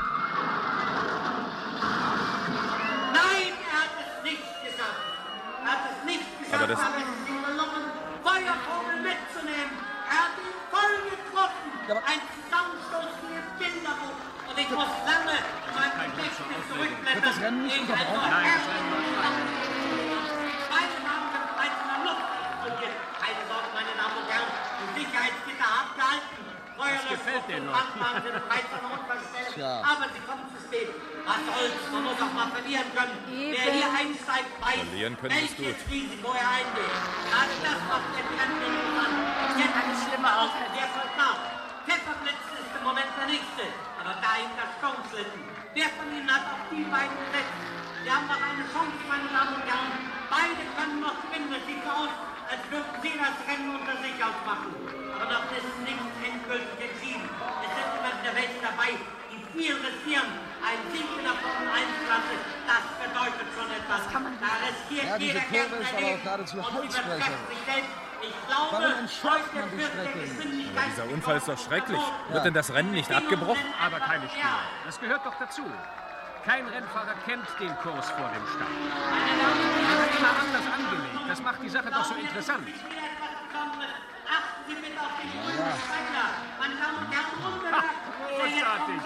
[3.13, 5.03] Nein, er hat es nicht geschafft.
[5.65, 6.81] Er hat es nicht geschafft, Aber das-
[7.27, 7.85] gelungen,
[8.23, 9.75] Feuervogel mitzunehmen.
[10.09, 11.69] Er hat ihn voll getroffen.
[12.07, 13.12] Ein Zusammenstoß.
[14.53, 17.25] Und ich muss lange in meinem Gedächtnis zurückblättern.
[17.25, 18.29] Das Rennen nicht Ich unterbrochen?
[18.29, 18.53] Nein,
[20.69, 22.27] Beide Namen sind bereits in der Luft.
[22.61, 24.53] Und jetzt keine Sorge, meine Damen und Herren.
[24.53, 26.45] Die Sicherheitsgitter haben gehalten.
[27.17, 29.51] gefällt den und Brandwagen sind bereits an der Unfallstelle.
[29.57, 29.73] Tja.
[29.89, 30.89] Aber sie kommen zu spät.
[31.25, 33.17] Was soll's, man muss auch mal verlieren können.
[33.57, 35.97] Wer hier einsteigt, weiß, Verlieren können ist welches gut.
[35.97, 36.93] Risiko er eingeht.
[37.25, 39.17] Gerade das macht den Rennen interessant.
[39.57, 40.77] Jetzt Eine schlimme Aufhältung.
[40.77, 41.41] Der folgt nach.
[41.89, 43.65] Pfefferblitz ist im Moment der nächste.
[44.23, 45.43] Aber dahinter Sturmschlitten.
[45.75, 47.59] Wer von Ihnen hat auf die beiden gesetzt?
[48.07, 49.99] Sie haben noch eine Chance, meine Damen und Herren.
[50.31, 51.51] Beide können noch gewinnen.
[51.51, 52.15] Es sieht so aus,
[52.47, 54.71] als würden sie das Rennen unter sich ausmachen.
[55.11, 57.27] Aber noch ist nichts endgültig entschieden.
[57.27, 58.95] Es sind immer wieder welche dabei,
[59.35, 60.31] die viel riskieren.
[60.63, 62.37] Ein Sieg in der Formel 1-Klasse,
[62.71, 64.03] das bedeutet schon etwas.
[64.07, 68.02] Da riskiert Ja, jeder ist geradezu Und übertrifft sich selbst.
[68.23, 70.19] Ich glaube, Warum entschärft man die Strecke?
[70.21, 72.01] Geschwindigkeit- Dieser Unfall ist doch schrecklich.
[72.31, 73.65] Wird denn das Rennen nicht abgebrochen?
[73.85, 74.45] Aber keine Spiele.
[74.87, 75.63] Das gehört doch dazu.
[76.45, 78.71] Kein Rennfahrer kennt den Kurs vor dem Start.
[78.71, 81.29] Er wird immer anders angelegt.
[81.29, 82.67] Das macht die Sache doch so interessant.
[87.73, 89.01] Großartig.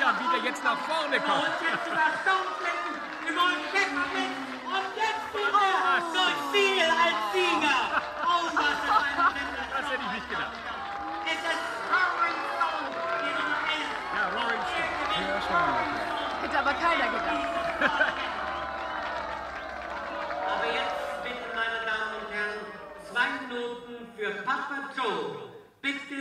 [0.00, 1.46] Ja, wie der jetzt nach vorne kommt.
[1.46, 2.92] Und jetzt über Sturmflecken,
[3.28, 5.64] über den Pfefferblitz und jetzt wieder
[6.12, 7.80] durch Ziel als Sieger.
[8.26, 9.64] Oh, was für eine Sendung.
[9.70, 10.52] Das hätte ich nicht gedacht.
[11.26, 12.88] Es ist Roaring Stone,
[13.22, 13.88] die Nummer 11.
[14.16, 14.62] Ja, Roaring
[16.42, 17.46] Hätte aber keiner gedacht.
[20.46, 22.60] Aber jetzt bitte, meine Damen und Herren,
[23.10, 25.52] zwei Minuten für Papa Joe.
[25.82, 26.18] Bitte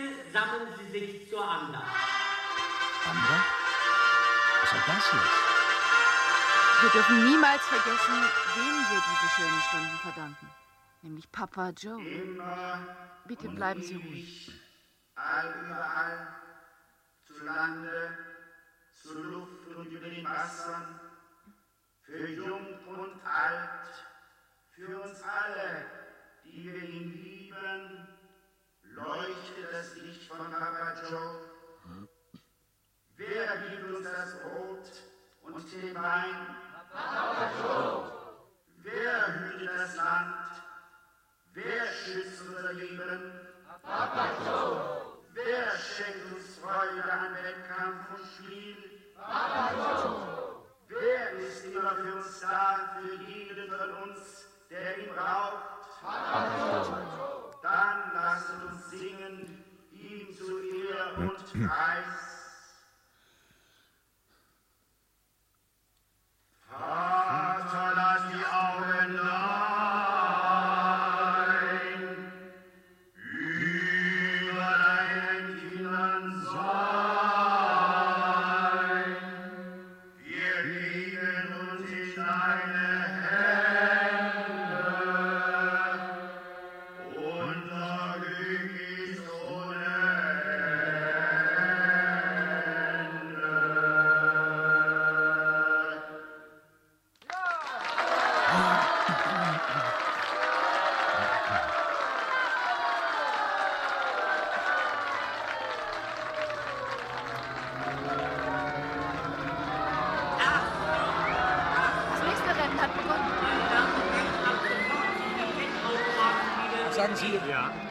[0.55, 1.83] sammeln Sie sich zur Andacht.
[3.05, 3.43] Andere?
[4.61, 6.81] Was soll das jetzt?
[6.81, 8.15] Wir dürfen niemals vergessen,
[8.55, 10.49] wem wir diese schönen Stunden verdanken.
[11.01, 12.01] Nämlich Papa Joe.
[13.25, 14.51] Bitte bleiben Sie ruhig.
[15.15, 16.27] Allüberall,
[17.25, 18.17] zu Lande,
[19.01, 20.99] zur Luft und über den Wassern,
[22.01, 23.87] für Jung und Alt,
[24.71, 25.85] für uns alle,
[26.43, 28.14] die wir ihn lieben,
[28.95, 32.10] leuchtet das Licht von Papa Joe.
[33.17, 34.88] Wer gibt uns das Brot
[35.41, 36.55] und den Wein?
[36.91, 38.12] Papa Joe.
[38.77, 40.36] Wer hütet das Land?
[41.53, 43.31] Wer schützt unser Leben?
[43.81, 45.19] Papa Joe.
[45.34, 48.77] Wer schenkt uns Freude an Wettkampf und Spiel?
[49.15, 50.65] Papa Joe.
[50.88, 56.01] Wer ist immer für uns da, für jeden von uns, der ihn braucht?
[56.01, 56.47] Papa
[57.17, 57.44] Joe.
[57.65, 62.84] Dann lasst uns singen, ihm zu Ehr und Preis.
[66.69, 69.44] Vater, lass die Augen ein,
[116.95, 117.39] Sagen Sie,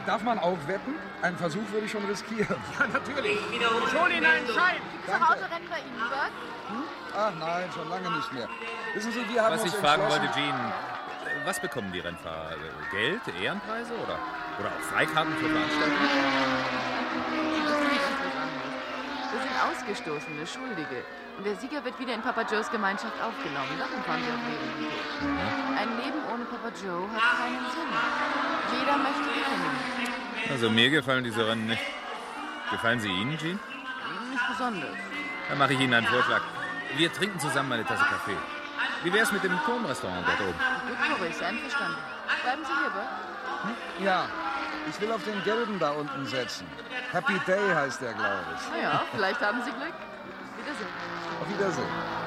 [0.07, 0.95] darf man aufwetten?
[1.21, 2.55] Einen Versuch würde ich schon riskieren.
[2.79, 3.37] Ja, natürlich.
[3.91, 4.81] Schon in einen Schein.
[5.05, 6.31] Zu Hause Rennen bei Ihnen, Bert?
[7.15, 8.49] Ach nein, schon lange nicht mehr.
[8.95, 10.55] Wissen Sie, wir haben Was uns ich fragen wollte, Jean,
[11.45, 12.55] was bekommen die Rennfahrer?
[12.91, 14.17] Geld, Ehrenpreise oder,
[14.59, 17.54] oder auch Freikarten für Veranstaltungen?
[19.55, 21.03] Ausgestoßene Schuldige.
[21.37, 23.75] Und der Sieger wird wieder in Papa Joes Gemeinschaft aufgenommen.
[23.77, 24.41] Darum fahren wir ihm
[24.79, 25.79] durch.
[25.79, 27.91] Ein Leben ohne Papa Joe hat keinen Sinn.
[28.79, 29.75] Jeder möchte gewinnen.
[30.49, 31.83] Also mir gefallen diese Rennen nicht.
[32.71, 33.59] Gefallen sie Ihnen, Jean?
[34.31, 34.95] Nicht besonders.
[35.49, 36.41] Dann mache ich Ihnen einen Vorschlag.
[36.97, 38.37] Wir trinken zusammen eine Tasse Kaffee.
[39.03, 40.59] Wie wär's mit dem Turmrestaurant dort oben?
[40.87, 41.97] Gut, Maurice, einverstanden.
[42.43, 43.07] Bleiben Sie hier, Bert.
[43.99, 44.27] Ja,
[44.89, 46.67] ich will auf den gelben da unten setzen.
[47.11, 48.61] Happy Day heißt der, glaube ich.
[48.71, 49.93] Na ja, vielleicht haben Sie Glück.
[50.57, 50.87] Wiedersehen.
[51.41, 52.25] Auf Wiedersehen.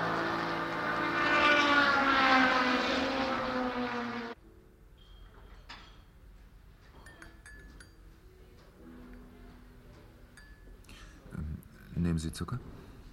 [11.95, 12.59] Nehmen Sie Zucker?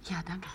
[0.04, 0.48] Ja, danke.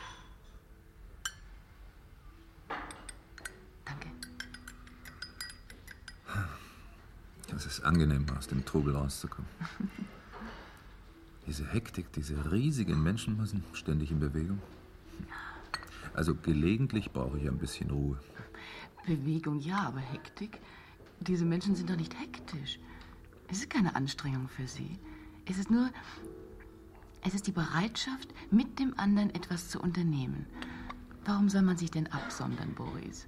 [7.55, 9.49] Es ist angenehm, aus dem Trubel rauszukommen.
[11.47, 14.61] Diese Hektik, diese riesigen Menschenmassen, ständig in Bewegung.
[16.13, 18.19] Also gelegentlich brauche ich ein bisschen Ruhe.
[19.05, 20.59] Bewegung ja, aber Hektik?
[21.19, 22.79] Diese Menschen sind doch nicht hektisch.
[23.47, 24.99] Es ist keine Anstrengung für sie.
[25.45, 25.89] Es ist nur.
[27.23, 30.45] Es ist die Bereitschaft, mit dem anderen etwas zu unternehmen.
[31.25, 33.27] Warum soll man sich denn absondern, Boris?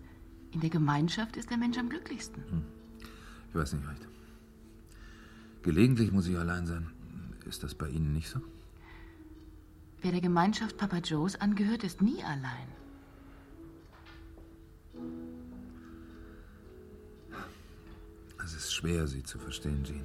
[0.51, 2.43] In der Gemeinschaft ist der Mensch am glücklichsten.
[3.49, 4.07] Ich weiß nicht recht.
[5.63, 6.91] Gelegentlich muss ich allein sein.
[7.45, 8.41] Ist das bei Ihnen nicht so?
[10.01, 12.67] Wer der Gemeinschaft Papa Joes angehört, ist nie allein.
[18.43, 20.03] Es ist schwer, Sie zu verstehen, Jean.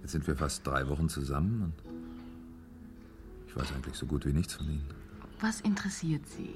[0.00, 1.74] Jetzt sind wir fast drei Wochen zusammen und
[3.46, 4.88] ich weiß eigentlich so gut wie nichts von Ihnen.
[5.40, 6.54] Was interessiert Sie?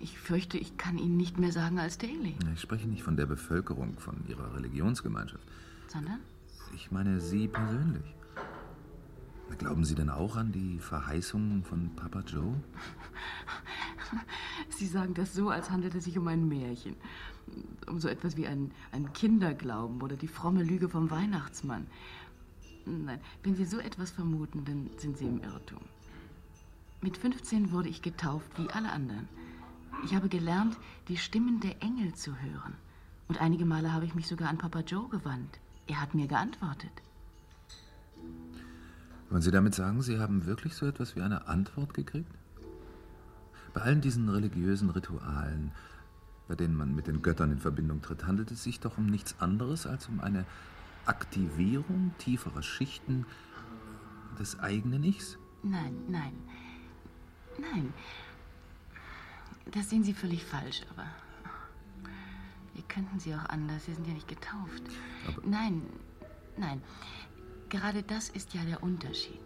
[0.00, 2.36] Ich fürchte, ich kann Ihnen nicht mehr sagen als Daly.
[2.54, 5.42] Ich spreche nicht von der Bevölkerung, von Ihrer Religionsgemeinschaft.
[5.88, 6.20] Sondern?
[6.74, 8.14] Ich meine Sie persönlich.
[9.56, 12.54] Glauben Sie denn auch an die Verheißungen von Papa Joe?
[14.68, 16.94] Sie sagen das so, als handelt es sich um ein Märchen.
[17.88, 21.86] Um so etwas wie einen, einen Kinderglauben oder die fromme Lüge vom Weihnachtsmann.
[22.84, 25.80] Nein, wenn Sie so etwas vermuten, dann sind Sie im Irrtum.
[27.00, 29.28] Mit 15 wurde ich getauft wie alle anderen.
[30.04, 30.76] Ich habe gelernt,
[31.08, 32.74] die Stimmen der Engel zu hören.
[33.28, 35.60] Und einige Male habe ich mich sogar an Papa Joe gewandt.
[35.86, 36.90] Er hat mir geantwortet.
[39.28, 42.32] Wollen Sie damit sagen, Sie haben wirklich so etwas wie eine Antwort gekriegt?
[43.74, 45.72] Bei allen diesen religiösen Ritualen,
[46.46, 49.38] bei denen man mit den Göttern in Verbindung tritt, handelt es sich doch um nichts
[49.40, 50.46] anderes als um eine
[51.04, 53.26] Aktivierung tieferer Schichten
[54.38, 55.38] des eigenen Ichs?
[55.62, 56.32] Nein, nein.
[57.58, 57.92] Nein.
[59.72, 61.06] Das sehen Sie völlig falsch, aber.
[62.74, 63.84] Wir könnten Sie auch anders.
[63.84, 64.82] Sie sind ja nicht getauft.
[65.26, 65.82] Aber nein,
[66.56, 66.82] nein.
[67.68, 69.40] Gerade das ist ja der Unterschied.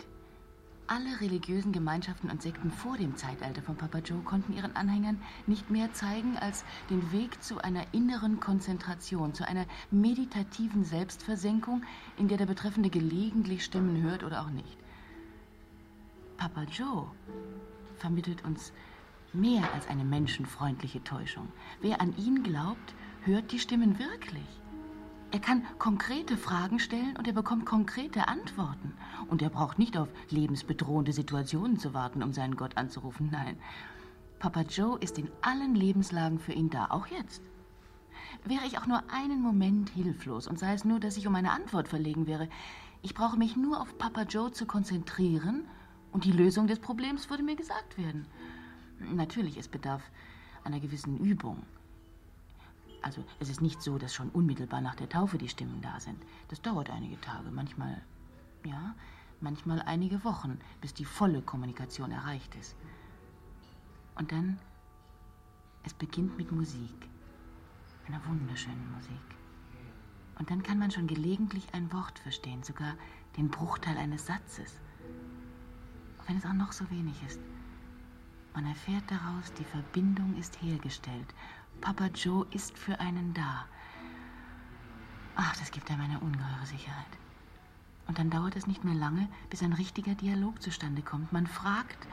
[0.87, 5.71] Alle religiösen Gemeinschaften und Sekten vor dem Zeitalter von Papa Joe konnten ihren Anhängern nicht
[5.71, 11.83] mehr zeigen als den Weg zu einer inneren Konzentration, zu einer meditativen Selbstversenkung,
[12.19, 14.77] in der der Betreffende gelegentlich Stimmen hört oder auch nicht.
[16.37, 17.11] Papa Joe
[17.97, 18.73] vermittelt uns
[19.33, 21.49] mehr als eine menschenfreundliche Täuschung.
[21.81, 24.47] Wer an ihn glaubt, hört die Stimmen wirklich.
[25.31, 28.93] Er kann konkrete Fragen stellen und er bekommt konkrete Antworten.
[29.29, 33.31] Und er braucht nicht auf lebensbedrohende Situationen zu warten, um seinen Gott anzurufen.
[33.33, 33.57] Nein,
[34.39, 37.43] Papa Joe ist in allen Lebenslagen für ihn da, auch jetzt.
[38.45, 41.53] Wäre ich auch nur einen Moment hilflos und sei es nur, dass ich um eine
[41.53, 42.49] Antwort verlegen wäre,
[43.03, 45.65] ich brauche mich nur auf Papa Joe zu konzentrieren
[46.13, 48.27] und die Lösung des Problems würde mir gesagt werden.
[49.11, 50.03] Natürlich, es bedarf
[50.65, 51.63] einer gewissen Übung.
[53.03, 56.23] Also es ist nicht so, dass schon unmittelbar nach der Taufe die Stimmen da sind.
[56.49, 58.01] Das dauert einige Tage, manchmal,
[58.65, 58.95] ja,
[59.41, 62.77] manchmal einige Wochen, bis die volle Kommunikation erreicht ist.
[64.15, 64.59] Und dann,
[65.83, 66.95] es beginnt mit Musik,
[68.07, 69.17] einer wunderschönen Musik.
[70.39, 72.95] Und dann kann man schon gelegentlich ein Wort verstehen, sogar
[73.37, 74.81] den Bruchteil eines Satzes.
[76.27, 77.41] Wenn es auch noch so wenig ist.
[78.55, 81.35] Man erfährt daraus, die Verbindung ist hergestellt
[81.83, 83.65] Papa Joe ist für einen da.
[85.35, 87.05] Ach, das gibt einem eine ungeheure Sicherheit.
[88.07, 91.33] Und dann dauert es nicht mehr lange, bis ein richtiger Dialog zustande kommt.
[91.33, 92.07] Man fragt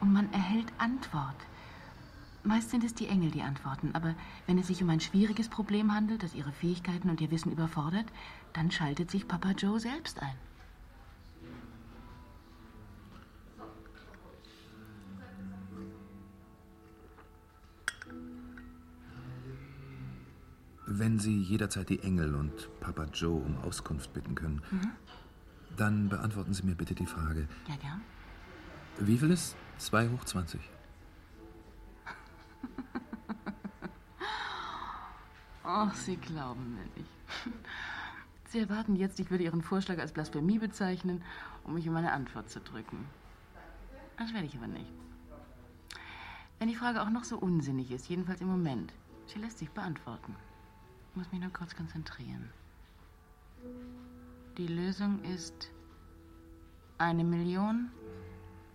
[0.00, 1.36] und man erhält Antwort.
[2.44, 4.14] Meist sind es die Engel, die antworten, aber
[4.46, 8.06] wenn es sich um ein schwieriges Problem handelt, das ihre Fähigkeiten und ihr Wissen überfordert,
[8.52, 10.36] dann schaltet sich Papa Joe selbst ein.
[20.98, 24.90] Wenn Sie jederzeit die Engel und Papa Joe um Auskunft bitten können, Mhm.
[25.76, 28.00] dann beantworten Sie mir bitte die Frage: Ja, gern.
[28.98, 30.58] Wie viel ist 2 hoch 20?
[35.64, 37.10] Ach, Sie glauben mir nicht.
[38.48, 41.22] Sie erwarten jetzt, ich würde Ihren Vorschlag als Blasphemie bezeichnen,
[41.64, 43.04] um mich um meine Antwort zu drücken.
[44.16, 44.90] Das werde ich aber nicht.
[46.58, 48.94] Wenn die Frage auch noch so unsinnig ist, jedenfalls im Moment,
[49.26, 50.34] sie lässt sich beantworten.
[51.16, 52.50] Ich muss mich nur kurz konzentrieren.
[54.58, 55.70] Die Lösung ist
[56.98, 57.90] eine Million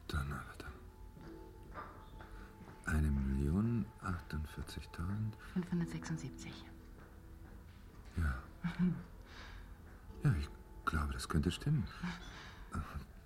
[0.07, 0.69] Donnerwetter.
[2.85, 5.33] Eine Million 48.000.
[5.55, 6.53] 576.
[8.19, 8.37] Ja.
[10.23, 10.49] Ja, ich
[10.85, 11.89] glaube, das könnte stimmen.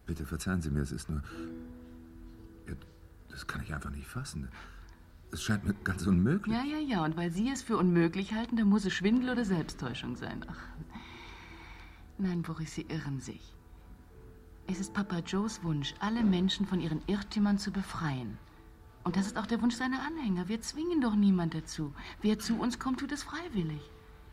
[0.07, 1.23] Bitte verzeihen Sie mir, es ist nur.
[3.35, 4.48] Das kann ich einfach nicht fassen.
[5.33, 6.55] Es scheint mir ganz unmöglich.
[6.55, 7.05] Ja, ja, ja.
[7.05, 10.44] Und weil Sie es für unmöglich halten, dann muss es Schwindel oder Selbsttäuschung sein.
[10.48, 10.61] Ach.
[12.18, 13.53] Nein, Boris, Sie irren sich.
[14.68, 18.38] Es ist Papa Joes Wunsch, alle Menschen von ihren Irrtümern zu befreien.
[19.03, 20.48] Und das ist auch der Wunsch seiner Anhänger.
[20.48, 21.93] Wir zwingen doch niemand dazu.
[22.22, 23.82] Wer zu uns kommt, tut es freiwillig.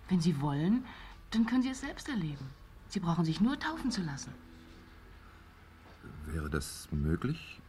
[0.10, 0.86] Wenn Sie wollen,
[1.32, 2.46] dann können Sie es selbst erleben.
[2.88, 4.32] Sie brauchen sich nur taufen zu lassen.
[6.28, 7.61] Wäre das möglich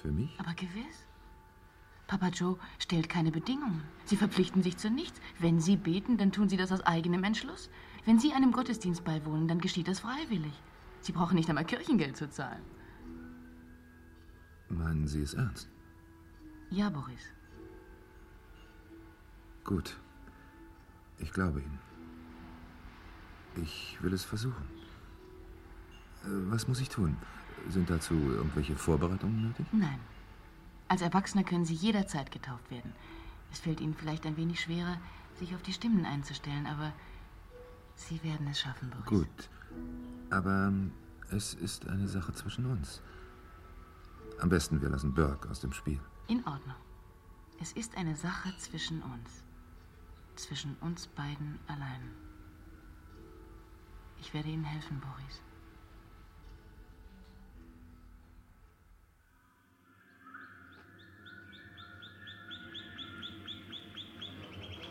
[0.00, 0.34] für mich?
[0.38, 1.06] Aber gewiss.
[2.06, 3.84] Papa Joe stellt keine Bedingungen.
[4.04, 5.20] Sie verpflichten sich zu nichts.
[5.38, 7.70] Wenn Sie beten, dann tun Sie das aus eigenem Entschluss.
[8.04, 10.52] Wenn Sie einem Gottesdienst beiwohnen, dann geschieht das freiwillig.
[11.02, 12.62] Sie brauchen nicht einmal Kirchengeld zu zahlen.
[14.68, 15.68] Meinen Sie es ernst?
[16.70, 17.22] Ja, Boris.
[19.64, 19.96] Gut.
[21.18, 21.78] Ich glaube Ihnen.
[23.62, 24.64] Ich will es versuchen.
[26.24, 27.16] Äh, Was muss ich tun?
[27.68, 29.66] Sind dazu irgendwelche Vorbereitungen nötig?
[29.72, 29.98] Nein.
[30.88, 32.92] Als Erwachsener können Sie jederzeit getauft werden.
[33.52, 34.98] Es fällt Ihnen vielleicht ein wenig schwerer,
[35.38, 36.92] sich auf die Stimmen einzustellen, aber
[37.94, 39.06] Sie werden es schaffen, Boris.
[39.06, 39.48] Gut.
[40.30, 40.92] Aber ähm,
[41.30, 43.02] es ist eine Sache zwischen uns.
[44.40, 46.00] Am besten, wir lassen Burke aus dem Spiel.
[46.28, 46.76] In Ordnung.
[47.60, 49.44] Es ist eine Sache zwischen uns.
[50.36, 52.00] Zwischen uns beiden allein.
[54.18, 55.42] Ich werde Ihnen helfen, Boris.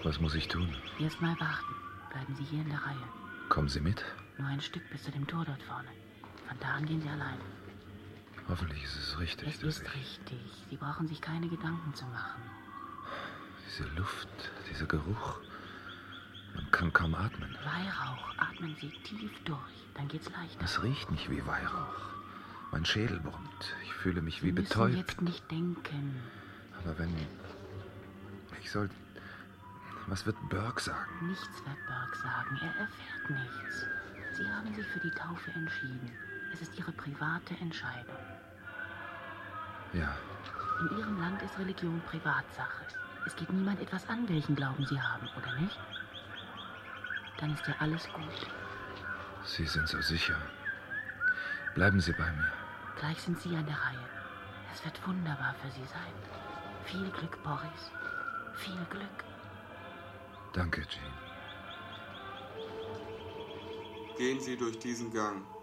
[0.04, 0.74] Was muss ich tun?
[1.00, 1.76] Erstmal warten.
[2.12, 3.04] Bleiben Sie hier in der Reihe.
[3.50, 4.04] Kommen Sie mit?
[4.38, 5.90] Nur ein Stück bis zu dem Tor dort vorne.
[6.48, 7.38] Von da an gehen Sie allein.
[8.48, 9.48] Hoffentlich ist es richtig.
[9.48, 10.40] Es ist richtig.
[10.70, 12.42] Sie brauchen sich keine Gedanken zu machen.
[13.68, 14.30] Diese Luft,
[14.72, 15.40] dieser Geruch.
[16.56, 17.56] Man kann kaum atmen.
[17.64, 18.34] Weihrauch.
[18.38, 19.60] Atmen Sie tief durch.
[19.96, 20.64] Dann geht's leichter.
[20.64, 22.10] Es riecht nicht wie Weihrauch.
[22.72, 23.76] Mein Schädel brummt.
[23.84, 24.96] Ich fühle mich wie Sie müssen betäubt.
[24.96, 26.20] jetzt nicht denken.
[26.80, 27.14] Aber wenn.
[28.62, 28.90] Ich soll.
[30.10, 31.28] Was wird Burke sagen?
[31.28, 32.60] Nichts wird Burke sagen.
[32.62, 33.86] Er erfährt nichts.
[34.36, 36.12] Sie haben sich für die Taufe entschieden.
[36.52, 38.18] Es ist Ihre private Entscheidung.
[39.94, 40.16] Ja,
[40.80, 42.86] In Ihrem Land ist Religion Privatsache.
[43.28, 45.80] Es geht niemand etwas an, welchen Glauben Sie haben, oder nicht?
[47.40, 48.48] Dann ist ja alles gut.
[49.44, 50.38] Sie sind so sicher.
[51.76, 52.52] Bleiben Sie bei mir.
[52.98, 54.10] Gleich sind Sie an der Reihe.
[54.74, 56.14] Es wird wunderbar für Sie sein.
[56.86, 57.92] Viel Glück, Boris.
[58.56, 59.29] Viel Glück.
[60.54, 61.14] Danke, Jean.
[64.18, 65.59] Gehen Sie durch diesen Gang.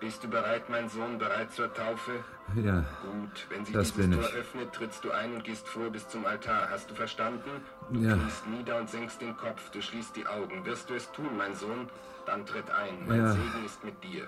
[0.00, 2.24] Bist du bereit, mein Sohn, bereit zur Taufe?
[2.54, 6.08] Ja, Gut, wenn sich das dieses Tor öffnet, trittst du ein und gehst vor bis
[6.08, 6.70] zum Altar.
[6.70, 7.50] Hast du verstanden?
[7.90, 8.16] Du Ja.
[8.16, 10.64] kniest nieder und senkst den Kopf, du schließt die Augen.
[10.64, 11.88] Wirst du es tun, mein Sohn?
[12.26, 13.06] Dann tritt ein.
[13.06, 13.32] Mein Ja.
[13.32, 14.26] Segen ist mit dir.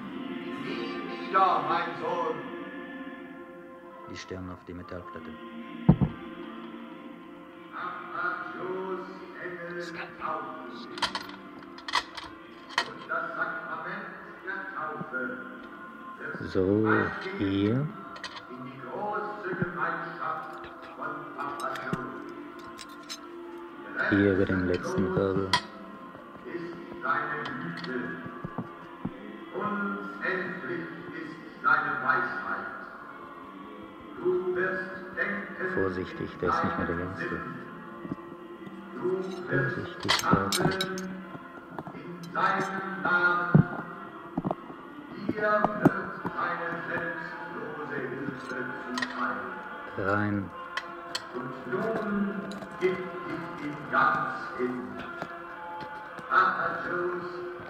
[0.00, 2.36] Nieder, mein Sohn.
[4.10, 5.30] Die Sterne auf die Metallplatte.
[7.72, 9.06] Apatios
[9.40, 9.82] Engel
[10.20, 10.42] auf.
[12.86, 13.63] Und das wird
[16.52, 16.86] So,
[17.38, 17.86] hier.
[24.10, 25.50] Hier über den letzten Wirbel.
[35.74, 36.96] Vorsichtig, der ist nicht mehr der
[39.04, 39.84] du wirst
[43.04, 43.53] Vorsichtig,
[49.98, 50.50] Rein.
[51.34, 52.40] Und nun
[52.80, 54.82] gib dich ihm ganz hin.
[56.30, 57.24] Apatios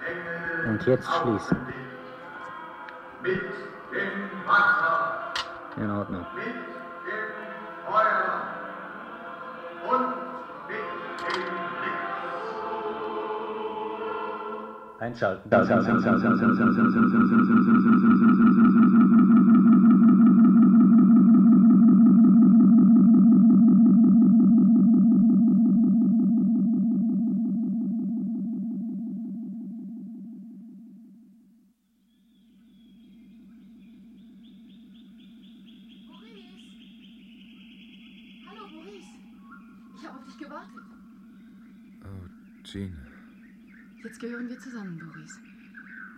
[0.06, 1.58] Engel Und jetzt schließen.
[3.22, 5.32] mit dem Wasser,
[5.76, 6.26] In Ordnung.
[15.04, 15.50] Einschalten.
[15.52, 15.64] Hallo,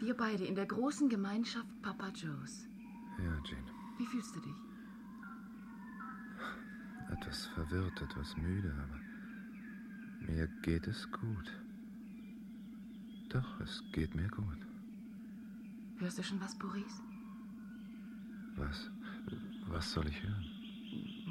[0.06, 2.68] Wir beide in der großen Gemeinschaft Papa Joes.
[3.18, 3.64] Ja, Jean.
[3.98, 4.54] Wie fühlst du dich?
[7.10, 11.50] Etwas verwirrt, etwas müde, aber mir geht es gut.
[13.30, 14.60] Doch, es geht mir gut.
[15.98, 17.02] Hörst du schon was, Boris?
[18.54, 18.88] Was?
[19.66, 20.46] Was soll ich hören?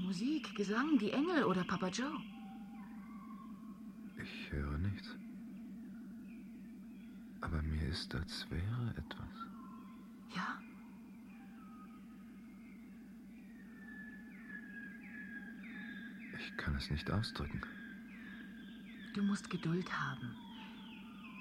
[0.06, 2.18] Musik, Gesang, die Engel oder Papa Joe?
[4.22, 5.16] Ich höre nichts.
[7.96, 9.48] Ist, als wäre etwas.
[10.36, 10.62] Ja?
[16.38, 17.62] Ich kann es nicht ausdrücken.
[19.14, 20.36] Du musst Geduld haben.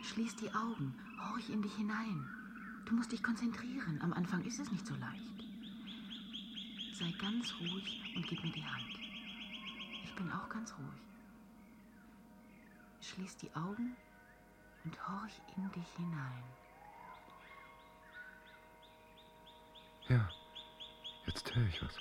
[0.05, 2.25] Schließ die Augen, horch in dich hinein.
[2.87, 4.01] Du musst dich konzentrieren.
[4.01, 5.45] Am Anfang ist es nicht so leicht.
[6.93, 9.01] Sei ganz ruhig und gib mir die Hand.
[10.05, 11.03] Ich bin auch ganz ruhig.
[13.01, 13.97] Schließ die Augen
[14.85, 16.45] und horch in dich hinein.
[20.09, 20.29] Ja,
[21.27, 21.95] jetzt höre ich was.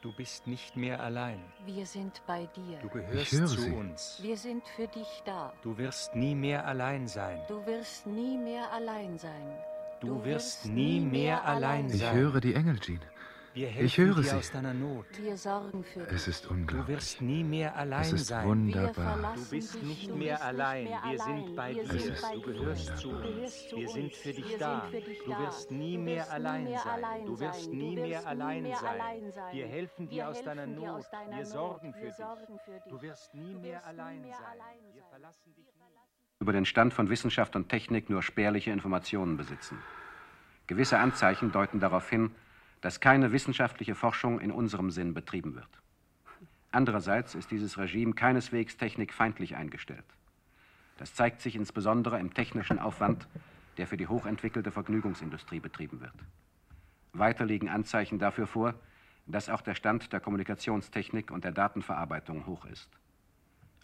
[0.00, 1.42] Du bist nicht mehr allein.
[1.66, 2.78] Wir sind bei dir.
[2.78, 3.70] Du gehörst höre zu sie.
[3.72, 4.18] uns.
[4.22, 5.52] Wir sind für dich da.
[5.62, 7.40] Du wirst nie mehr allein sein.
[7.48, 9.58] Du wirst nie mehr allein sein.
[10.00, 12.14] Du wirst nie mehr allein Ich sein.
[12.14, 13.00] höre die Engel, Jean.
[13.54, 14.36] Wir Ich helfen höre dir sie.
[14.36, 15.06] aus deiner Not.
[15.20, 16.12] Wir sorgen für dich.
[16.12, 16.96] Es ist Du unglaublich.
[16.96, 18.46] wirst nie mehr allein Es ist sein.
[18.46, 19.34] wunderbar.
[19.34, 20.84] Du bist dich nicht mehr allein.
[20.84, 21.86] nicht mehr Wir sind bei dir.
[21.86, 23.64] sind bei Du gehörst zu uns.
[23.74, 24.80] Wir sind für dich Wir da.
[24.82, 27.24] sind für dich Du wirst nie mehr allein sein.
[27.26, 27.70] Du wirst sein.
[27.72, 28.88] nie Du mehr wirst nie allein mehr sein.
[29.00, 29.54] allein sein.
[29.56, 31.04] Wir helfen dir aus deiner Not.
[31.30, 32.16] Wir sorgen für Wir dich.
[32.16, 32.82] sorgen für dich.
[32.90, 34.76] Du wirst nie Du mehr wirst nie allein sein.
[34.94, 35.64] Wir verlassen dich
[36.40, 39.78] über den Stand von Wissenschaft und Technik nur spärliche Informationen besitzen.
[40.68, 42.30] Gewisse Anzeichen deuten darauf hin,
[42.80, 45.68] dass keine wissenschaftliche Forschung in unserem Sinn betrieben wird.
[46.70, 50.04] Andererseits ist dieses Regime keineswegs technikfeindlich eingestellt.
[50.98, 53.26] Das zeigt sich insbesondere im technischen Aufwand,
[53.78, 56.12] der für die hochentwickelte Vergnügungsindustrie betrieben wird.
[57.12, 58.74] Weiter liegen Anzeichen dafür vor,
[59.26, 62.88] dass auch der Stand der Kommunikationstechnik und der Datenverarbeitung hoch ist.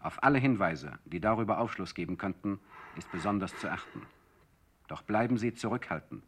[0.00, 2.60] Auf alle Hinweise, die darüber Aufschluss geben könnten,
[2.96, 4.02] ist besonders zu achten.
[4.88, 6.24] Doch bleiben Sie zurückhaltend.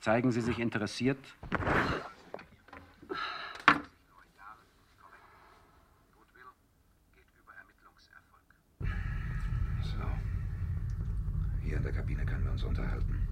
[0.00, 1.18] Zeigen Sie sich interessiert.
[9.82, 9.98] So.
[11.62, 13.28] Hier in der Kabine können wir uns unterhalten.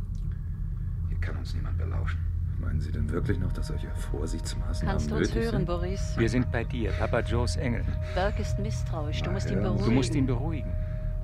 [1.09, 2.19] Hier kann uns niemand belauschen.
[2.61, 5.67] Meinen Sie denn wirklich noch, dass solche Vorsichtsmaßnahmen Kannst du uns nötig hören, sind?
[5.67, 6.15] Boris?
[6.19, 7.85] Wir sind bei dir, Papa Joes Engel.
[8.15, 9.21] Burke ist misstrauisch.
[9.23, 9.85] Du Na, musst ihn beruhigen.
[9.85, 10.73] Du musst ihn beruhigen.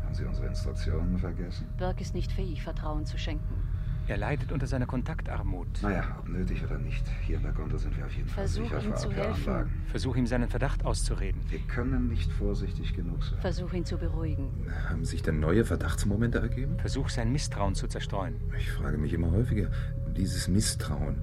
[0.05, 1.67] Haben Sie unsere Instruktionen vergessen?
[1.77, 3.64] Burke ist nicht fähig, Vertrauen zu schenken.
[4.07, 5.83] Er leidet unter seiner Kontaktarmut.
[5.83, 7.05] Naja, ob nötig oder nicht.
[7.23, 9.71] Hier in der Gondel sind wir auf jeden Fall Versuch, sicher ihm vor zu helfen.
[9.87, 11.41] Versuch ihm seinen Verdacht auszureden.
[11.49, 13.39] Wir können nicht vorsichtig genug sein.
[13.41, 14.51] Versuch ihn zu beruhigen.
[14.91, 16.79] Haben sich denn neue Verdachtsmomente ergeben?
[16.79, 18.35] Versuch sein Misstrauen zu zerstreuen.
[18.59, 19.71] Ich frage mich immer häufiger,
[20.15, 21.23] dieses Misstrauen,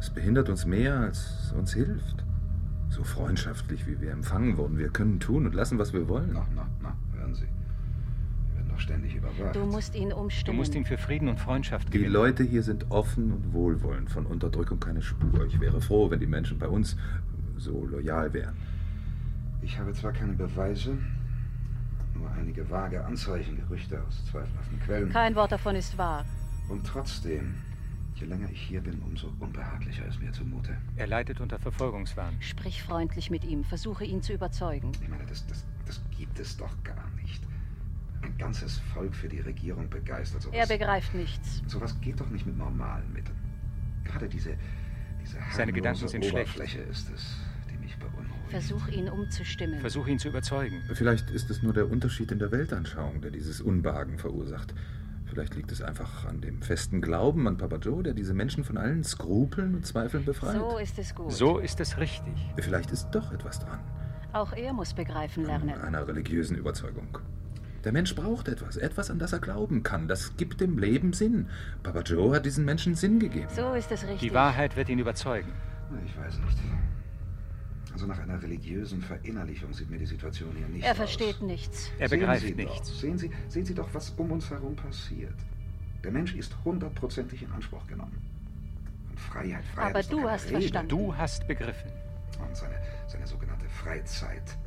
[0.00, 2.24] es behindert uns mehr, als es uns hilft.
[2.88, 4.78] So freundschaftlich, wie wir empfangen wurden.
[4.78, 6.30] Wir können tun und lassen, was wir wollen.
[6.32, 6.96] Na, na, na,
[8.76, 9.56] doch ständig überwacht.
[9.56, 10.56] Du musst ihn Du umstimmen.
[10.58, 12.12] musst ihn für Frieden und Freundschaft Die gewinnen.
[12.12, 15.46] Leute hier sind offen und wohlwollend, von Unterdrückung keine Spur.
[15.46, 16.96] Ich wäre froh, wenn die Menschen bei uns
[17.56, 18.56] so loyal wären.
[19.62, 20.98] Ich habe zwar keine Beweise,
[22.14, 25.10] nur einige vage Anzeichen, Gerüchte aus zweifelhaften Quellen.
[25.10, 26.24] Kein Wort davon ist wahr.
[26.68, 27.54] Und trotzdem,
[28.14, 30.76] je länger ich hier bin, umso unbehaglicher ist mir zumute.
[30.96, 32.34] Er leidet unter Verfolgungswahn.
[32.40, 33.64] Sprich freundlich mit ihm.
[33.64, 34.92] Versuche ihn zu überzeugen.
[35.02, 37.42] Ich meine, das, das, das gibt es doch gar nicht.
[38.22, 40.42] Ein ganzes Volk für die Regierung begeistert.
[40.42, 41.62] Sowas, Er begreift nichts.
[41.66, 43.36] sowas geht doch nicht mit normalen Mitteln.
[44.04, 44.56] Gerade diese,
[45.22, 46.56] diese Seine Gedanken sind schlecht.
[46.56, 47.36] Oberfläche ist es,
[47.70, 48.26] die mich beunruhigt.
[48.50, 49.80] Versuch ihn umzustimmen.
[49.80, 50.82] Versuch ihn zu überzeugen.
[50.94, 54.74] Vielleicht ist es nur der Unterschied in der Weltanschauung, der dieses Unbehagen verursacht.
[55.26, 58.76] Vielleicht liegt es einfach an dem festen Glauben an Papa Joe, der diese Menschen von
[58.78, 60.54] allen Skrupeln und Zweifeln befreit.
[60.56, 61.32] So ist es gut.
[61.32, 62.34] So ist es richtig.
[62.58, 63.80] Vielleicht ist doch etwas dran.
[64.32, 65.70] Auch er muss begreifen lernen.
[65.70, 67.18] Einer religiösen Überzeugung.
[67.86, 70.08] Der Mensch braucht etwas, etwas, an das er glauben kann.
[70.08, 71.46] Das gibt dem Leben Sinn.
[71.84, 73.46] Papa Joe hat diesen Menschen Sinn gegeben.
[73.54, 74.18] So ist es richtig.
[74.28, 75.52] Die Wahrheit wird ihn überzeugen.
[76.04, 76.58] Ich weiß nicht.
[77.92, 80.96] Also nach einer religiösen Verinnerlichung sieht mir die Situation hier nicht Er aus.
[80.96, 81.88] versteht nichts.
[82.00, 82.88] Er Sehen begreift Sie nichts.
[82.90, 85.36] Doch, sehen, Sie, sehen Sie doch, was um uns herum passiert.
[86.02, 88.18] Der Mensch ist hundertprozentig in Anspruch genommen.
[89.10, 90.54] Und Freiheit, Freiheit Aber ist doch du keine hast Rede.
[90.58, 90.88] verstanden.
[90.88, 91.90] Du hast begriffen.
[92.44, 92.74] Und seine,
[93.06, 94.58] seine sogenannte Freizeit.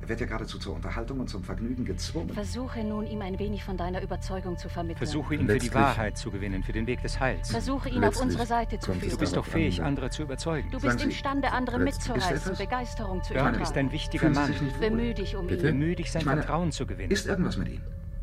[0.00, 2.30] Er wird ja geradezu zur Unterhaltung und zum Vergnügen gezwungen.
[2.30, 4.98] Versuche nun, ihm ein wenig von deiner Überzeugung zu vermitteln.
[4.98, 7.50] Versuche ihn für die Letztlich- Wahrheit zu gewinnen, für den Weg des Heils.
[7.50, 9.18] Versuche ihn auf Letztlich unsere Seite zu es Du führen.
[9.18, 10.70] bist doch fähig, an, andere zu überzeugen.
[10.70, 12.56] Du bist Sie, imstande, andere ist mitzureißen?
[12.56, 13.78] Begeisterung zu Burke ist übertragen.
[13.88, 14.52] ein wichtiger Mann.
[14.80, 15.68] Bemühe dich um Bitte?
[15.68, 15.78] ihn.
[15.78, 17.10] Bemühe dich, sein meine, Vertrauen zu gewinnen.
[17.10, 17.80] Ist irgendwas mit ihm?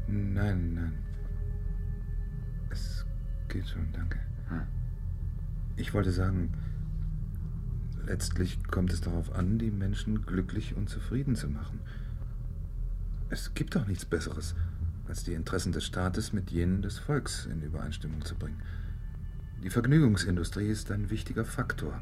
[0.07, 0.99] Nein, nein.
[2.69, 3.05] Es
[3.49, 4.19] geht schon, danke.
[4.49, 4.61] Hm.
[5.75, 6.53] Ich wollte sagen,
[8.05, 11.79] letztlich kommt es darauf an, die Menschen glücklich und zufrieden zu machen.
[13.29, 14.55] Es gibt doch nichts Besseres,
[15.07, 18.61] als die Interessen des Staates mit jenen des Volks in Übereinstimmung zu bringen.
[19.63, 21.99] Die Vergnügungsindustrie ist ein wichtiger Faktor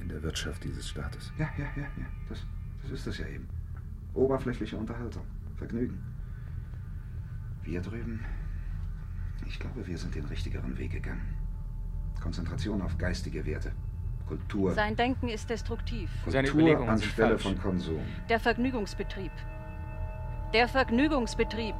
[0.00, 1.32] in der Wirtschaft dieses Staates.
[1.38, 2.06] Ja, ja, ja, ja.
[2.28, 2.44] Das,
[2.82, 3.48] das ist es ja eben.
[4.14, 5.24] Oberflächliche Unterhaltung.
[5.56, 5.98] Vergnügen.
[7.62, 8.20] Wir drüben.
[9.46, 11.34] Ich glaube, wir sind den richtigeren Weg gegangen.
[12.20, 13.72] Konzentration auf geistige Werte.
[14.28, 14.72] Kultur.
[14.72, 16.10] Sein Denken ist destruktiv.
[16.26, 18.00] Seine Kultur Überlegungen sind anstelle von Konsum.
[18.28, 19.32] Der Vergnügungsbetrieb.
[20.54, 21.74] Der Vergnügungsbetrieb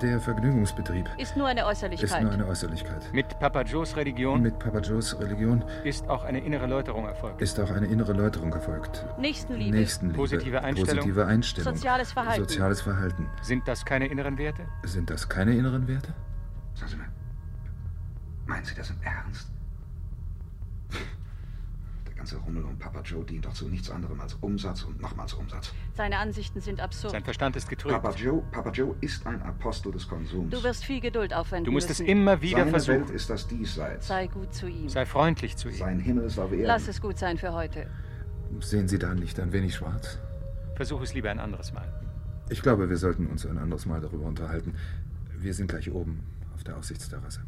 [0.00, 2.22] Der Vergnügungsbetrieb ist nur eine ist Äußerlichkeit.
[2.22, 3.12] nur eine Äußerlichkeit.
[3.12, 7.42] Mit Papa Joes Religion Mit Papa Joes Religion ist auch eine innere Läuterung erfolgt.
[7.42, 9.04] ist auch eine innere Läuterung erfolgt.
[9.18, 9.76] Nächstenliebe.
[9.76, 10.96] Nächstenliebe, Positive Einstellung.
[11.04, 12.40] positive Einstellung, Soziales Verhalten.
[12.48, 13.28] soziales Verhalten.
[13.42, 14.62] Sind das keine inneren Werte?
[14.84, 16.14] Sind das keine inneren Werte?
[16.74, 17.08] Sagen Sie mal,
[18.46, 19.50] meinen Sie das im Ernst?
[22.22, 25.34] Der ganze Rummel um Papa Joe dient doch zu nichts anderem als Umsatz und nochmals
[25.34, 25.72] Umsatz.
[25.96, 27.10] Seine Ansichten sind absurd.
[27.10, 27.94] Sein Verstand ist getrübt.
[28.00, 30.48] Papa Joe, Papa Joe ist ein Apostel des Konsums.
[30.50, 32.04] Du wirst viel Geduld aufwenden Du musst müssen.
[32.04, 33.00] es immer wieder Seine versuchen.
[33.08, 34.06] Welt ist das Diesseits.
[34.06, 34.88] Sei gut zu ihm.
[34.88, 35.74] Sei freundlich zu ihm.
[35.74, 36.66] Sein Himmel ist auf Erden.
[36.66, 37.88] Lass es gut sein für heute.
[38.60, 40.20] Sehen Sie da nicht ein wenig schwarz?
[40.76, 41.88] Versuch es lieber ein anderes Mal.
[42.50, 44.76] Ich glaube, wir sollten uns ein anderes Mal darüber unterhalten.
[45.40, 46.20] Wir sind gleich oben
[46.54, 47.40] auf der Aussichtsterrasse.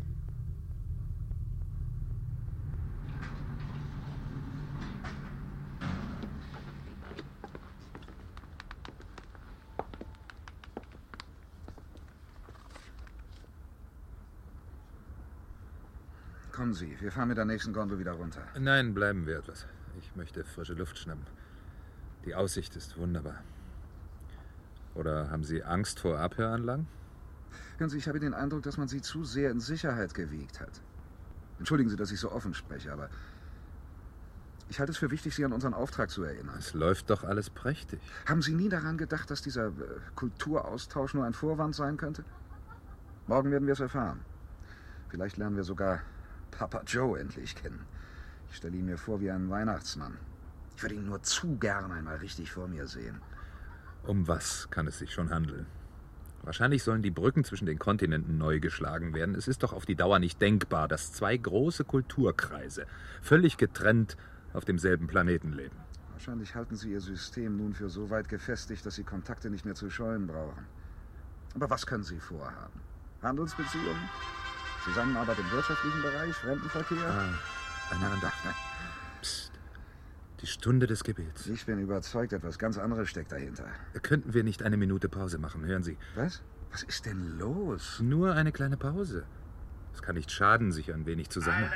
[16.65, 18.41] Kommen Sie, wir fahren mit der nächsten Gondel wieder runter.
[18.59, 19.67] Nein, bleiben wir etwas.
[19.99, 21.27] Ich möchte frische Luft schnappen.
[22.25, 23.43] Die Aussicht ist wunderbar.
[24.95, 26.87] Oder haben Sie Angst vor Abhöranlagen?
[27.77, 30.81] Hören Sie, ich habe den Eindruck, dass man Sie zu sehr in Sicherheit gewiegt hat.
[31.59, 33.11] Entschuldigen Sie, dass ich so offen spreche, aber
[34.71, 36.57] ich halte es für wichtig, Sie an unseren Auftrag zu erinnern.
[36.59, 38.01] Es läuft doch alles prächtig.
[38.25, 39.73] Haben Sie nie daran gedacht, dass dieser äh,
[40.15, 42.25] Kulturaustausch nur ein Vorwand sein könnte?
[43.27, 44.21] Morgen werden wir es erfahren.
[45.11, 46.01] Vielleicht lernen wir sogar
[46.59, 47.85] Papa Joe endlich kennen.
[48.51, 50.17] Ich stelle ihn mir vor wie einen Weihnachtsmann.
[50.77, 53.21] Ich würde ihn nur zu gern einmal richtig vor mir sehen.
[54.07, 55.67] Um was kann es sich schon handeln?
[56.43, 59.35] Wahrscheinlich sollen die Brücken zwischen den Kontinenten neu geschlagen werden.
[59.35, 62.87] Es ist doch auf die Dauer nicht denkbar, dass zwei große Kulturkreise
[63.23, 64.17] völlig getrennt
[64.53, 65.77] auf demselben Planeten leben.
[66.13, 69.75] Wahrscheinlich halten Sie Ihr System nun für so weit gefestigt, dass Sie Kontakte nicht mehr
[69.75, 70.67] zu scheuen brauchen.
[71.55, 72.81] Aber was können Sie vorhaben?
[73.23, 74.09] Handelsbeziehungen?
[74.85, 76.35] Zusammenarbeit im wirtschaftlichen Bereich?
[76.37, 76.99] Fremdenverkehr?
[77.09, 78.35] Ah, eine Andacht.
[79.23, 79.53] Psst.
[80.41, 81.47] Die Stunde des Gebets.
[81.47, 83.67] Ich bin überzeugt, etwas ganz anderes steckt dahinter.
[84.03, 85.65] Könnten wir nicht eine Minute Pause machen?
[85.65, 85.97] Hören Sie.
[86.15, 86.43] Was?
[86.71, 88.01] Was ist denn los?
[88.01, 89.25] Nur eine kleine Pause.
[89.95, 91.71] Es kann nicht schaden, sich ein wenig zu sammeln.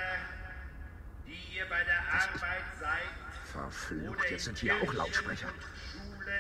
[1.27, 3.03] die ihr bei der Arbeit seid,
[3.45, 5.49] Verflucht, jetzt sind hier auch Lautsprecher.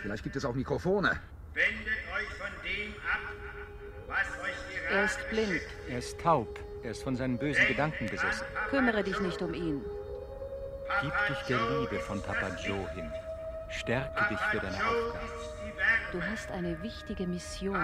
[0.02, 1.18] Vielleicht gibt es auch Mikrofone.
[1.54, 3.20] wendet euch von dem ab,
[4.06, 4.47] was euch
[4.90, 5.60] Er ist blind.
[5.88, 6.58] Er ist taub.
[6.82, 8.46] Er ist von seinen bösen Gedanken besessen.
[8.70, 9.82] Kümmere dich nicht um ihn.
[11.02, 13.12] Gib dich der Liebe von Papa Joe hin.
[13.70, 15.18] Stärke dich für deine Aufgabe.
[16.12, 17.78] Du hast eine wichtige Mission.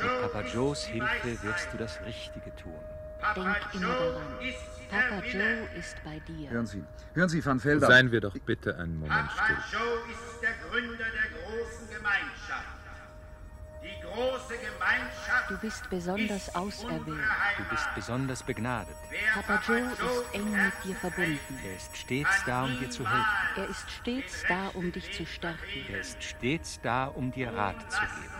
[0.00, 2.78] Mit Papa Joes Hilfe wirst du das Richtige tun.
[3.34, 4.38] Denk immer daran.
[4.90, 6.50] Papa Joe ist bei dir.
[6.50, 6.84] Hören Sie,
[7.14, 7.88] hören Sie, Van Velder.
[7.88, 9.80] Seien wir doch bitte einen Moment Papa still.
[9.80, 12.73] Joe ist der Gründer der großen Gemeinschaft.
[14.14, 17.28] Die große Gemeinschaft Du bist besonders auserwählt.
[17.58, 18.94] Du bist besonders begnadet.
[19.34, 21.60] Papa Joe ist eng mit dir verbunden.
[21.64, 23.26] Er ist stets da, um dir zu helfen.
[23.56, 25.86] Er ist stets da, um dich zu stärken.
[25.88, 28.34] Er ist stets da, um dir Rat zu geben.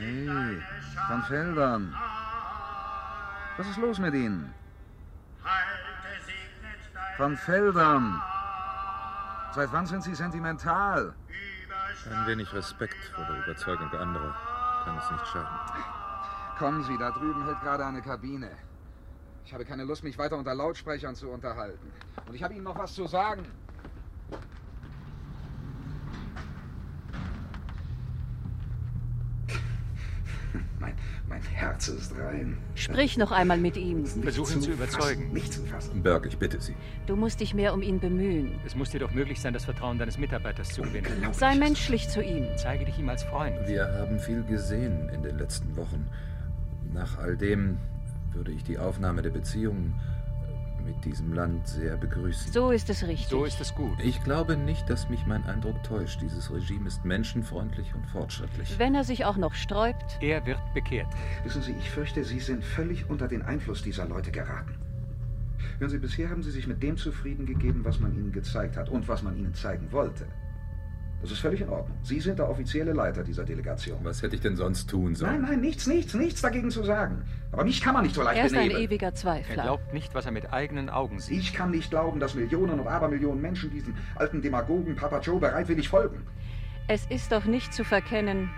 [0.00, 0.62] Hey, deine
[1.08, 1.94] Van Veldern.
[3.58, 4.54] Was ist los mit Ihnen?
[7.18, 8.22] Van Veldern.
[9.54, 11.12] Seit wann sind Sie sentimental?
[12.10, 14.34] Ein wenig Respekt vor der Überzeugung anderer
[14.84, 15.58] kann es nicht schaden.
[16.58, 18.50] Kommen Sie, da drüben hält gerade eine Kabine.
[19.44, 21.92] Ich habe keine Lust, mich weiter unter Lautsprechern zu unterhalten.
[22.26, 23.44] Und ich habe Ihnen noch was zu sagen.
[31.28, 31.42] Mein,
[31.80, 32.58] mein Herz ist rein.
[32.74, 34.04] Sprich noch einmal mit ihm.
[34.04, 35.32] Versuch ihn zu überzeugen.
[35.32, 36.02] Nicht zu fassen.
[36.02, 36.74] Burke, ich bitte Sie.
[37.06, 38.60] Du musst dich mehr um ihn bemühen.
[38.66, 41.08] Es muss dir doch möglich sein, das Vertrauen deines Mitarbeiters zu gewinnen.
[41.32, 42.46] Sei menschlich zu ihm.
[42.56, 43.56] Zeige dich ihm als Freund.
[43.66, 46.06] Wir haben viel gesehen in den letzten Wochen.
[46.92, 47.78] Nach all dem
[48.32, 49.94] würde ich die Aufnahme der Beziehungen
[50.80, 52.52] mit diesem Land sehr begrüßen.
[52.52, 53.28] So ist es richtig.
[53.28, 53.98] So ist es gut.
[54.02, 56.20] Ich glaube nicht, dass mich mein Eindruck täuscht.
[56.20, 58.78] Dieses Regime ist menschenfreundlich und fortschrittlich.
[58.78, 61.08] Wenn er sich auch noch sträubt, Er wird bekehrt.
[61.44, 64.74] Wissen Sie, ich fürchte, Sie sind völlig unter den Einfluss dieser Leute geraten.
[65.78, 68.88] Hören Sie, bisher haben Sie sich mit dem zufrieden gegeben, was man Ihnen gezeigt hat
[68.88, 70.26] und was man Ihnen zeigen wollte.
[71.22, 71.96] Das ist völlig in Ordnung.
[72.02, 73.98] Sie sind der offizielle Leiter dieser Delegation.
[74.02, 75.42] Was hätte ich denn sonst tun sollen?
[75.42, 77.22] Nein, nein, nichts, nichts, nichts dagegen zu sagen.
[77.52, 78.80] Aber mich kann man nicht so leicht er ist ein benehmen.
[78.84, 79.62] ewiger Er Zweifler.
[79.62, 81.38] glaubt nicht, was er mit eigenen Augen sieht.
[81.38, 85.90] Ich kann nicht glauben, dass Millionen und Abermillionen Menschen diesen alten Demagogen Papa Joe bereitwillig
[85.90, 86.22] folgen.
[86.88, 88.48] Es ist doch nicht zu verkennen,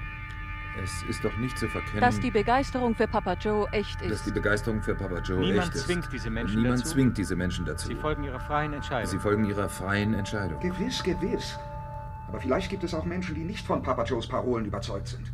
[0.83, 4.27] Es ist doch nicht zu verkennen, Dass die Begeisterung für Papa Joe echt dass ist.
[4.27, 5.85] die Begeisterung für Papa Joe Niemand echt ist.
[5.87, 6.93] zwingt diese Menschen Niemand dazu.
[6.95, 7.89] zwingt diese Menschen dazu.
[7.89, 9.11] Sie folgen ihrer freien Entscheidung.
[9.11, 10.61] Sie folgen ihrer freien Entscheidung.
[10.61, 11.59] Gewiss, gewiss.
[12.33, 15.31] Aber vielleicht gibt es auch Menschen, die nicht von Papa Joes Parolen überzeugt sind.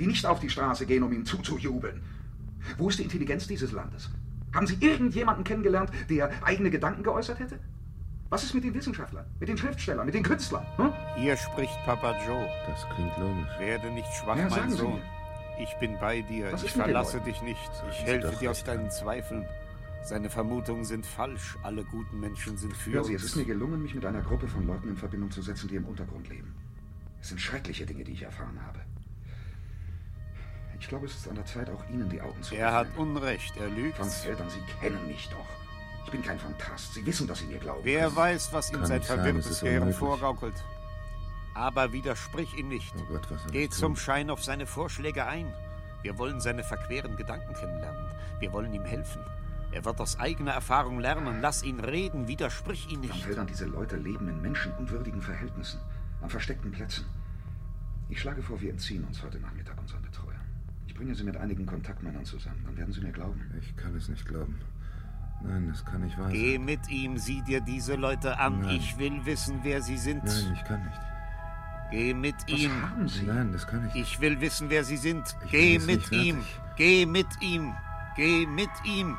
[0.00, 2.02] Die nicht auf die Straße gehen, um ihm zuzujubeln.
[2.76, 4.10] Wo ist die Intelligenz dieses Landes?
[4.52, 7.60] Haben Sie irgendjemanden kennengelernt, der eigene Gedanken geäußert hätte?
[8.30, 10.66] Was ist mit den Wissenschaftlern, mit den Schriftstellern, mit den Künstlern?
[10.76, 10.92] Hm?
[11.14, 12.48] Hier spricht Papa Joe.
[12.66, 13.58] Das klingt logisch.
[13.60, 15.00] Werde nicht schwach, Ja, mein Sohn.
[15.60, 16.50] Ich bin bei dir.
[16.50, 17.70] Was ich verlasse dich nicht.
[17.92, 19.46] Ich helfe dir aus deinen Zweifeln.
[20.02, 21.56] Seine Vermutungen sind falsch.
[21.62, 23.22] Alle guten Menschen sind für Hören Sie, uns.
[23.22, 25.76] es ist mir gelungen, mich mit einer Gruppe von Leuten in Verbindung zu setzen, die
[25.76, 26.54] im Untergrund leben.
[27.20, 28.80] Es sind schreckliche Dinge, die ich erfahren habe.
[30.78, 33.16] Ich glaube, es ist an der Zeit, auch Ihnen die Augen zu Er hat öffnen.
[33.16, 33.54] Unrecht.
[33.58, 33.98] Er lügt.
[33.98, 35.46] Von Feldern, Sie kennen mich doch.
[36.06, 36.94] Ich bin kein Fantast.
[36.94, 37.80] Sie wissen, dass Sie mir glauben.
[37.84, 38.16] Wer können.
[38.16, 40.54] weiß, was ihm Kann sein verwirrtes Gehirn vorgaukelt.
[41.52, 42.94] Aber widersprich ihm nicht.
[42.96, 43.96] Oh Gott, Geh zum tun?
[43.96, 45.52] Schein auf seine Vorschläge ein.
[46.02, 48.06] Wir wollen seine verqueren Gedanken kennenlernen.
[48.38, 49.20] Wir wollen ihm helfen.
[49.72, 51.40] Er wird aus eigener Erfahrung lernen.
[51.40, 53.22] Lass ihn reden, widersprich ihn nicht.
[53.22, 55.80] Feldern, diese Leute leben in menschenunwürdigen Verhältnissen,
[56.20, 57.04] an versteckten Plätzen.
[58.08, 60.40] Ich schlage vor, wir entziehen uns heute Nachmittag unseren Betreuer.
[60.86, 63.40] Ich bringe Sie mit einigen Kontaktmännern zusammen, dann werden Sie mir glauben.
[63.60, 64.58] Ich kann es nicht glauben.
[65.42, 66.34] Nein, das kann nicht wahr sein.
[66.34, 68.60] Geh mit ihm, sieh dir diese Leute an.
[68.60, 68.76] Nein.
[68.76, 70.24] Ich will wissen, wer sie sind.
[70.24, 71.00] Nein, ich kann nicht.
[71.90, 72.70] Geh mit ihm.
[72.82, 73.22] haben Sie?
[73.22, 74.12] Nein, das kann ich nicht.
[74.12, 75.36] Ich will wissen, wer sie sind.
[75.46, 76.44] Ich Geh mit ihm.
[76.76, 77.74] Geh mit ihm.
[78.16, 79.16] Geh mit ihm.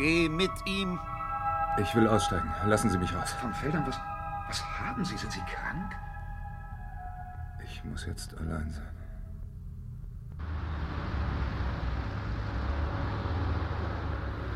[0.00, 0.98] Geh mit ihm.
[1.76, 2.50] Ich will aussteigen.
[2.64, 3.36] Lassen Sie mich raus.
[3.42, 4.00] Van Feldern, was,
[4.48, 5.14] was haben Sie?
[5.18, 5.94] Sind Sie krank?
[7.62, 8.88] Ich muss jetzt allein sein.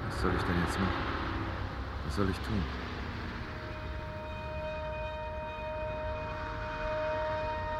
[0.09, 0.95] Was soll ich denn jetzt machen?
[2.07, 2.63] Was soll ich tun?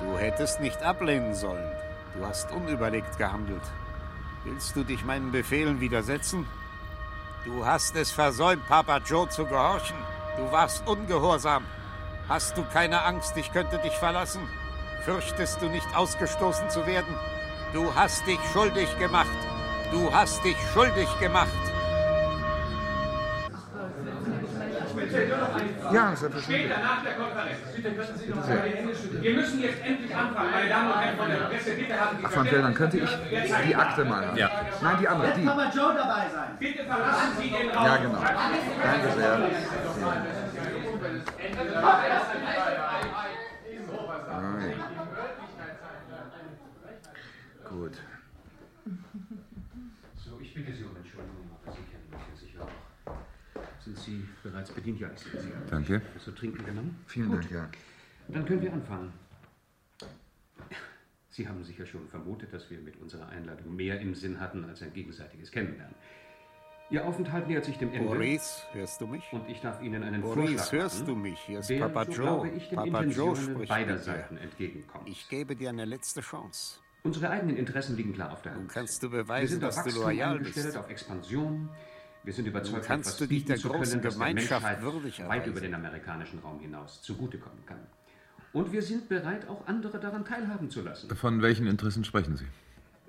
[0.01, 1.73] Du hättest nicht ablehnen sollen.
[2.13, 3.65] Du hast unüberlegt gehandelt.
[4.45, 6.45] Willst du dich meinen Befehlen widersetzen?
[7.45, 9.97] Du hast es versäumt, Papa Joe zu gehorchen.
[10.39, 11.67] Du warst ungehorsam.
[12.27, 14.41] Hast du keine Angst, ich könnte dich verlassen?
[15.05, 17.15] Fürchtest du nicht ausgestoßen zu werden?
[17.75, 19.29] Du hast dich schuldig gemacht.
[19.93, 21.51] Du hast dich schuldig gemacht.
[25.95, 26.73] Ja, selbstverständlich.
[26.73, 27.59] Später nach der Konferenz.
[27.77, 28.57] Bitte könnten Sie noch sehr.
[28.57, 29.23] mal die Hände schütteln.
[29.23, 31.71] Wir müssen jetzt endlich anfangen, meine Damen und Herren von der Presse.
[31.71, 33.11] Bitte haben Sie Ach, Van Feldern, könnte ich
[33.67, 34.37] die Akte mal haben?
[34.37, 34.51] Ja.
[34.83, 35.47] Nein, die andere, die.
[35.47, 36.57] Papa Joe dabei sein.
[36.59, 37.87] Bitte verlassen Sie den Raum.
[37.87, 38.19] Ja, genau.
[38.19, 39.39] Danke sehr.
[39.39, 39.49] Ja.
[47.71, 47.95] Gut.
[50.17, 52.85] So, ich bitte Sie um Entschuldigung, aber Sie kennen mich ja sicher auch.
[53.85, 55.47] Sind Sie bereits bedient, ja, Exzellenz?
[55.71, 56.01] Danke.
[56.25, 56.97] Zu trinken genommen?
[57.07, 57.41] Vielen Gut.
[57.43, 57.69] Dank, ja.
[58.29, 59.13] Dann können wir anfangen.
[61.29, 64.81] Sie haben sicher schon vermutet, dass wir mit unserer Einladung mehr im Sinn hatten als
[64.83, 65.95] ein gegenseitiges Kennenlernen.
[66.91, 68.07] Ihr Aufenthalt nähert sich dem Ende.
[68.09, 69.25] Maurice, hörst du mich?
[69.33, 71.39] Und ich darf Ihnen einen Maurice, Vorschlag hörst machen, du mich?
[71.41, 72.23] Hier ist der, Papa so Joe.
[72.23, 73.99] glaube ich, den Papa Joe spricht beider.
[73.99, 75.09] Seiten entgegenkommt.
[75.09, 76.79] Ich gebe dir eine letzte Chance.
[77.03, 78.71] Unsere eigenen Interessen liegen klar auf der Hand.
[78.71, 80.77] kannst du wir beweisen, sind dass auf du Wachstum loyal eingestellt, bist.
[80.79, 81.69] auf Expansion.
[82.25, 85.25] Wir sind überzeugt, kannst etwas du dich der zu großen können, Gemeinschaft Menschheit würdig weit
[85.27, 85.51] erweisen.
[85.51, 87.79] über den amerikanischen Raum hinaus zugutekommen kann.
[88.53, 91.15] Und wir sind bereit, auch andere daran teilhaben zu lassen.
[91.15, 92.47] Von welchen Interessen sprechen Sie?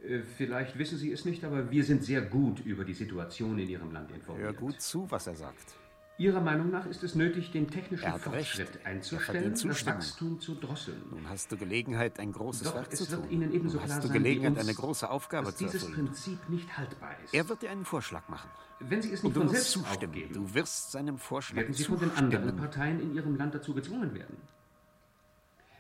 [0.06, 3.70] Äh, Vielleicht wissen Sie es nicht, aber wir sind sehr gut über die Situation in
[3.70, 4.46] Ihrem Land informiert.
[4.48, 5.76] Hör gut zu, was er sagt.
[6.18, 8.24] Ihrer Meinung nach ist es nötig, den technischen recht.
[8.24, 9.86] Fortschritt Er einzustellen, das.
[9.86, 11.02] Wachstum zu drosseln.
[11.10, 13.30] Nun hast du Gelegenheit, ein großes Doch Werk zu tun.
[13.30, 16.06] Ihnen ebenso Nun hast du sein Gelegenheit, uns, eine große Aufgabe dass zu dieses erfüllen.
[16.08, 17.34] Prinzip nicht haltbar ist.
[17.34, 18.50] Er wird dir einen Vorschlag machen.
[18.80, 20.14] Wenn Sie es nicht von selbst zustimmen.
[20.14, 22.34] aufgeben, Du wirst seinem Vorschlag werden Sie von den zustimmen.
[22.34, 24.38] anderen Parteien in Ihrem Land dazu gezwungen werden.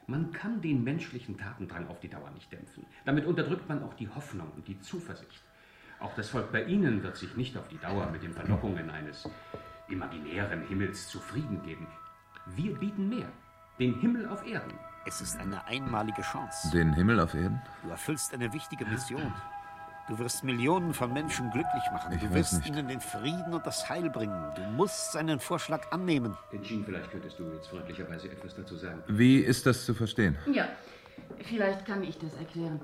[0.07, 2.85] Man kann den menschlichen Tatendrang auf die Dauer nicht dämpfen.
[3.05, 5.43] Damit unterdrückt man auch die Hoffnung und die Zuversicht.
[5.99, 9.27] Auch das Volk bei Ihnen wird sich nicht auf die Dauer mit den Verlockungen eines
[9.89, 11.87] imaginären Himmels zufrieden geben.
[12.55, 13.27] Wir bieten mehr.
[13.79, 14.73] Den Himmel auf Erden.
[15.05, 16.71] Es ist eine einmalige Chance.
[16.71, 17.61] Den Himmel auf Erden?
[17.83, 19.33] Du erfüllst eine wichtige Mission.
[20.07, 22.13] Du wirst Millionen von Menschen glücklich machen.
[22.13, 22.67] Ich du weiß wirst nicht.
[22.69, 24.51] ihnen den Frieden und das Heil bringen.
[24.55, 26.37] Du musst seinen Vorschlag annehmen.
[26.61, 29.01] Jean, vielleicht könntest du jetzt freundlicherweise etwas dazu sagen.
[29.07, 30.37] Wie ist das zu verstehen?
[30.51, 30.67] Ja,
[31.43, 32.79] vielleicht kann ich das erklären.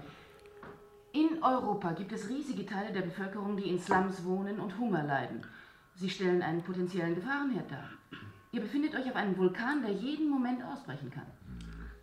[1.14, 5.46] In Europa gibt es riesige Teile der Bevölkerung, die in Slums wohnen und Hunger leiden.
[6.02, 7.88] Sie stellen einen potenziellen Gefahrenherd dar.
[8.52, 11.28] Ihr befindet euch auf einem Vulkan, der jeden Moment ausbrechen kann.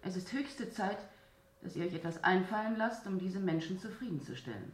[0.02, 0.98] Es ist höchste Zeit,
[1.62, 4.70] dass ihr euch etwas einfallen lasst, um diese Menschen zufriedenzustellen.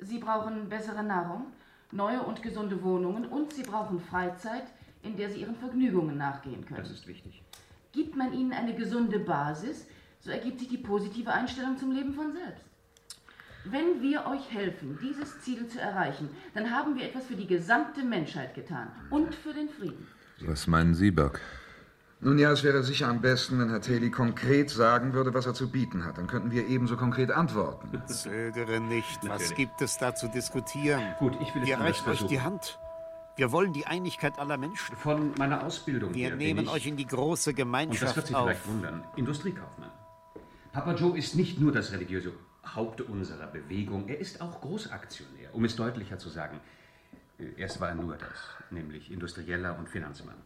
[0.00, 1.46] Sie brauchen bessere Nahrung,
[1.92, 4.66] neue und gesunde Wohnungen und sie brauchen Freizeit,
[5.02, 6.82] in der sie ihren Vergnügungen nachgehen können.
[6.82, 7.42] Das ist wichtig.
[7.92, 9.86] Gibt man ihnen eine gesunde Basis,
[10.20, 12.69] so ergibt sich die positive Einstellung zum Leben von selbst.
[13.64, 18.02] Wenn wir euch helfen, dieses Ziel zu erreichen, dann haben wir etwas für die gesamte
[18.02, 20.06] Menschheit getan und für den Frieden.
[20.40, 21.40] Was meinen Sie, Burke?
[22.22, 25.54] Nun ja, es wäre sicher am besten, wenn Herr Taylor konkret sagen würde, was er
[25.54, 26.18] zu bieten hat.
[26.18, 28.02] Dann könnten wir ebenso konkret antworten.
[28.06, 29.20] Zögere nicht.
[29.26, 31.02] Was gibt es da zu diskutieren?
[31.18, 32.40] Gut, ich will es Ihr reicht euch die.
[32.40, 32.78] Hand.
[33.36, 34.94] Wir wollen die Einigkeit aller Menschen.
[34.96, 38.26] Von meiner Ausbildung Wir her nehmen ich- euch in die große Und das Gemeinschaft wird
[38.26, 38.44] Sie auf.
[38.48, 39.04] vielleicht wundern.
[39.16, 39.90] Industriekaufmann.
[40.72, 42.32] Papa Joe ist nicht nur das religiöse
[42.64, 45.54] Haupt unserer Bewegung, er ist auch Großaktionär.
[45.54, 46.60] Um es deutlicher zu sagen,
[47.38, 48.38] äh, erst war er nur das,
[48.70, 50.36] nämlich Industrieller und Finanzmann.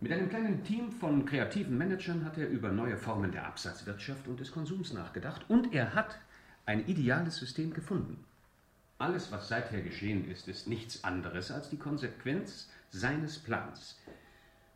[0.00, 4.40] Mit einem kleinen Team von kreativen Managern hat er über neue Formen der Absatzwirtschaft und
[4.40, 6.18] des Konsums nachgedacht und er hat
[6.66, 8.22] ein ideales System gefunden.
[8.98, 13.98] Alles, was seither geschehen ist, ist nichts anderes als die Konsequenz seines Plans,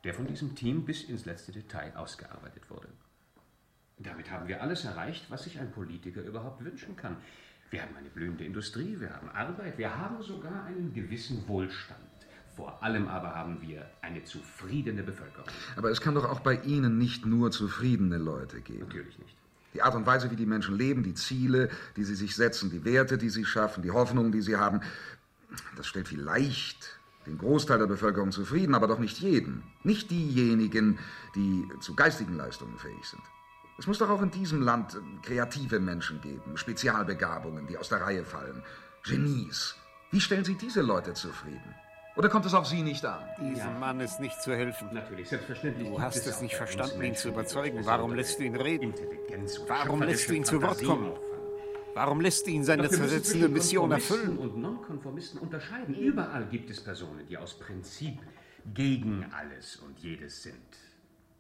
[0.05, 2.89] der von diesem Team bis ins letzte Detail ausgearbeitet wurde.
[4.03, 7.17] Damit haben wir alles erreicht, was sich ein Politiker überhaupt wünschen kann.
[7.71, 12.01] Wir haben eine blühende Industrie, wir haben Arbeit, wir haben sogar einen gewissen Wohlstand.
[12.57, 15.49] Vor allem aber haben wir eine zufriedene Bevölkerung.
[15.77, 18.81] Aber es kann doch auch bei Ihnen nicht nur zufriedene Leute geben.
[18.81, 19.37] Natürlich nicht.
[19.75, 22.85] Die Art und Weise, wie die Menschen leben, die Ziele, die sie sich setzen, die
[22.85, 24.81] Werte, die sie schaffen, die Hoffnungen, die sie haben,
[25.77, 29.63] das stellt vielleicht den Großteil der Bevölkerung zufrieden, aber doch nicht jeden.
[29.85, 30.99] Nicht diejenigen,
[31.37, 33.23] die zu geistigen Leistungen fähig sind.
[33.81, 38.03] Es muss doch auch in diesem Land äh, kreative Menschen geben, Spezialbegabungen, die aus der
[38.03, 38.63] Reihe fallen,
[39.03, 39.75] Genies.
[40.11, 41.75] Wie stellen Sie diese Leute zufrieden?
[42.15, 43.23] Oder kommt es auf Sie nicht an?
[43.41, 44.91] Diesem Mann ist nicht zu helfen.
[44.93, 45.89] Natürlich, selbstverständlich.
[45.89, 47.81] Du hast es nicht verstanden, ihn zu überzeugen.
[47.87, 48.91] Warum lässt du ihn reden?
[48.91, 51.15] Intelligenz und Warum lässt du ihn zu Wort kommen?
[51.95, 54.37] Warum lässt du ihn seine Doch wir müssen zersetzende Mission erfüllen?
[54.37, 55.95] und Nonkonformisten unterscheiden.
[55.95, 58.19] Überall gibt es Personen, die aus Prinzip
[58.75, 60.77] gegen alles und jedes sind.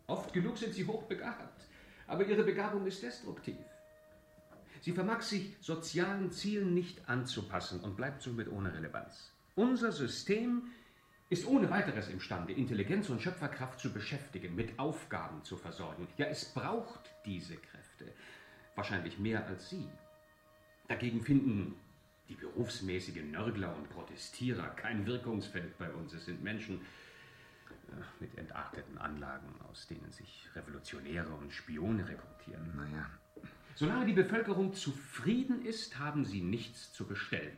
[0.06, 1.68] Oft genug sind sie hochbegabt,
[2.10, 3.56] aber ihre Begabung ist destruktiv.
[4.80, 9.32] Sie vermag sich sozialen Zielen nicht anzupassen und bleibt somit ohne Relevanz.
[9.54, 10.72] Unser System
[11.28, 16.08] ist ohne weiteres imstande, Intelligenz und Schöpferkraft zu beschäftigen, mit Aufgaben zu versorgen.
[16.16, 18.12] Ja, es braucht diese Kräfte.
[18.74, 19.86] Wahrscheinlich mehr als Sie.
[20.88, 21.76] Dagegen finden
[22.28, 26.12] die berufsmäßigen Nörgler und Protestierer kein Wirkungsfeld bei uns.
[26.12, 26.80] Es sind Menschen
[28.20, 32.76] mit entarteten Anlagen, aus denen sich Revolutionäre und Spione rekrutieren.
[32.76, 33.06] Naja.
[33.74, 37.56] Solange die Bevölkerung zufrieden ist, haben sie nichts zu bestellen.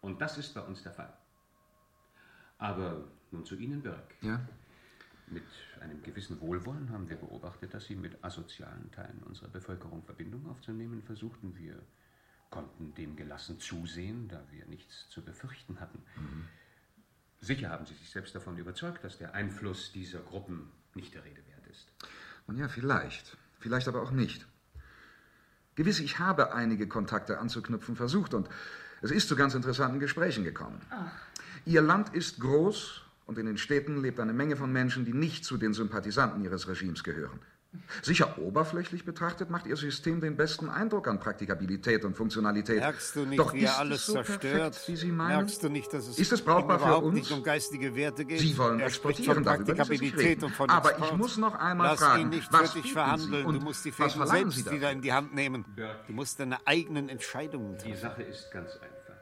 [0.00, 1.16] Und das ist bei uns der Fall.
[2.58, 4.14] Aber nun zu Ihnen, Birk.
[4.20, 4.40] Ja?
[5.28, 5.44] Mit
[5.80, 11.02] einem gewissen Wohlwollen haben wir beobachtet, dass Sie mit asozialen Teilen unserer Bevölkerung Verbindung aufzunehmen
[11.02, 11.56] versuchten.
[11.56, 11.80] Wir
[12.50, 16.02] konnten dem gelassen zusehen, da wir nichts zu befürchten hatten.
[17.42, 21.42] Sicher haben Sie sich selbst davon überzeugt, dass der Einfluss dieser Gruppen nicht der Rede
[21.48, 21.88] wert ist.
[22.46, 23.36] Nun ja, vielleicht.
[23.58, 24.46] Vielleicht aber auch nicht.
[25.74, 28.48] Gewiss, ich habe einige Kontakte anzuknüpfen versucht und
[29.00, 30.80] es ist zu ganz interessanten Gesprächen gekommen.
[31.64, 35.44] Ihr Land ist groß und in den Städten lebt eine Menge von Menschen, die nicht
[35.44, 37.40] zu den Sympathisanten ihres Regimes gehören.
[38.02, 42.80] Sicher oberflächlich betrachtet macht Ihr System den besten Eindruck an Praktikabilität und Funktionalität.
[42.80, 44.40] Merkst du nicht, Doch wie ist alles es so zerstört?
[44.40, 45.36] perfekt, wie Sie meinen?
[45.38, 47.14] Merkst du nicht, dass es Ist es brauchbar für uns?
[47.14, 48.40] nicht um geistige Werte geht?
[48.40, 51.10] Sie wollen er spricht exportieren, von darüber Praktikabilität und von Aber Export.
[51.12, 53.46] ich muss noch einmal Lass fragen, ihn nicht was für dich bieten Sie verhandeln.
[53.46, 55.64] und Du musst die Fäden selbst wieder in die Hand nehmen.
[56.06, 57.92] Du musst deine eigenen Entscheidungen treffen.
[57.92, 59.14] Die Sache ist ganz einfach.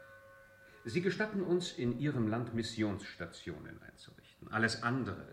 [0.85, 4.49] Sie gestatten uns, in Ihrem Land Missionsstationen einzurichten.
[4.51, 5.29] Alles andere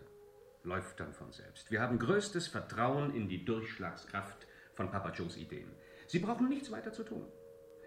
[0.64, 1.70] läuft dann von selbst.
[1.70, 5.70] Wir haben größtes Vertrauen in die Durchschlagskraft von Papa Joes Ideen.
[6.06, 7.24] Sie brauchen nichts weiter zu tun.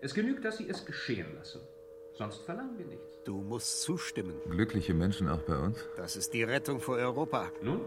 [0.01, 1.61] Es genügt, dass Sie es geschehen lassen.
[2.13, 3.24] Sonst verlangen wir nichts.
[3.26, 4.36] Du musst zustimmen.
[4.49, 5.78] Glückliche Menschen auch bei uns?
[5.95, 7.49] Das ist die Rettung für Europa.
[7.61, 7.82] Nun?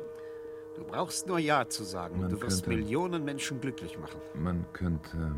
[0.76, 2.20] Du brauchst nur Ja zu sagen.
[2.20, 4.20] Man du wirst könnte- Millionen Menschen glücklich machen.
[4.34, 5.34] Man könnte.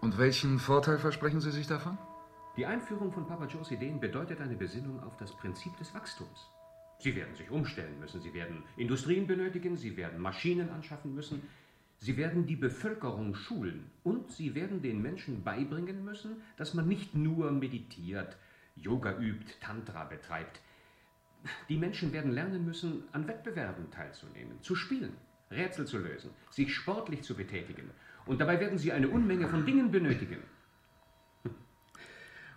[0.00, 1.98] Und welchen Vorteil versprechen Sie sich davon?
[2.56, 6.48] Die Einführung von Papa Joes Ideen bedeutet eine Besinnung auf das Prinzip des Wachstums.
[7.02, 11.42] Sie werden sich umstellen müssen, Sie werden Industrien benötigen, Sie werden Maschinen anschaffen müssen,
[11.98, 17.16] Sie werden die Bevölkerung schulen und Sie werden den Menschen beibringen müssen, dass man nicht
[17.16, 18.36] nur meditiert,
[18.76, 20.60] Yoga übt, Tantra betreibt.
[21.68, 25.16] Die Menschen werden lernen müssen, an Wettbewerben teilzunehmen, zu spielen,
[25.50, 27.90] Rätsel zu lösen, sich sportlich zu betätigen.
[28.26, 30.40] Und dabei werden Sie eine Unmenge von Dingen benötigen.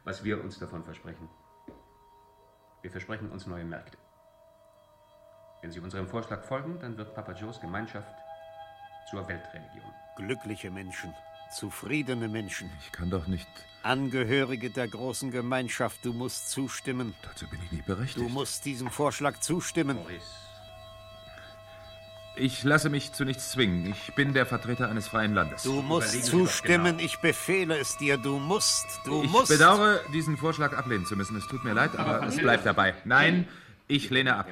[0.03, 1.27] Was wir uns davon versprechen.
[2.83, 3.97] Wir versprechen uns neue Märkte.
[5.65, 8.13] Wenn Sie unserem Vorschlag folgen, dann wird Papa Joes Gemeinschaft
[9.09, 9.91] zur Weltreligion.
[10.15, 11.11] Glückliche Menschen,
[11.51, 12.69] zufriedene Menschen.
[12.81, 13.47] Ich kann doch nicht.
[13.81, 17.15] Angehörige der großen Gemeinschaft, du musst zustimmen.
[17.23, 18.17] Dazu bin ich nicht berechtigt.
[18.23, 19.97] Du musst diesem Vorschlag zustimmen.
[19.97, 20.23] Maurice,
[22.35, 23.87] Ich lasse mich zu nichts zwingen.
[23.87, 25.63] Ich bin der Vertreter eines freien Landes.
[25.63, 29.23] Du musst zustimmen, doch ich befehle es dir, du musst, du genau.
[29.23, 29.47] Ich musst.
[29.47, 31.35] bedauere, diesen Vorschlag ablehnen zu müssen.
[31.35, 32.93] Es tut mir leid, aber es bleibt dabei.
[33.03, 33.47] Nein,
[33.87, 34.47] ich lehne ab.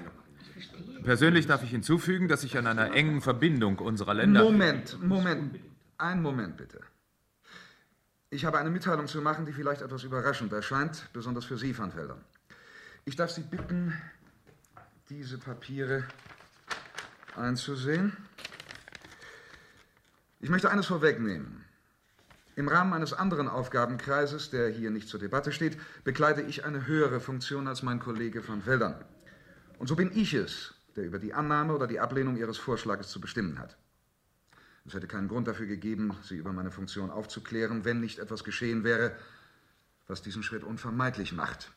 [1.03, 4.43] Persönlich darf ich hinzufügen, dass ich an einer engen Verbindung unserer Länder.
[4.43, 5.59] Moment, Moment.
[5.97, 6.79] Einen Moment bitte.
[8.29, 11.93] Ich habe eine Mitteilung zu machen, die vielleicht etwas überraschend erscheint, besonders für Sie, Van
[11.93, 12.21] Veldern.
[13.05, 13.93] Ich darf Sie bitten,
[15.09, 16.03] diese Papiere
[17.35, 18.17] einzusehen.
[20.39, 21.63] Ich möchte eines vorwegnehmen.
[22.55, 27.19] Im Rahmen eines anderen Aufgabenkreises, der hier nicht zur Debatte steht, bekleide ich eine höhere
[27.19, 29.03] Funktion als mein Kollege van Veldern.
[29.79, 33.19] Und so bin ich es, der über die Annahme oder die Ablehnung Ihres Vorschlages zu
[33.19, 33.77] bestimmen hat.
[34.85, 38.83] Es hätte keinen Grund dafür gegeben, Sie über meine Funktion aufzuklären, wenn nicht etwas geschehen
[38.83, 39.15] wäre,
[40.07, 41.71] was diesen Schritt unvermeidlich macht.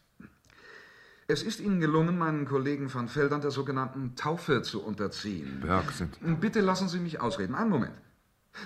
[1.29, 5.61] Es ist Ihnen gelungen, meinen Kollegen van Veldern der sogenannten Taufe zu unterziehen.
[5.61, 6.19] Berg sind.
[6.41, 7.55] Bitte lassen Sie mich ausreden.
[7.55, 7.95] Einen Moment.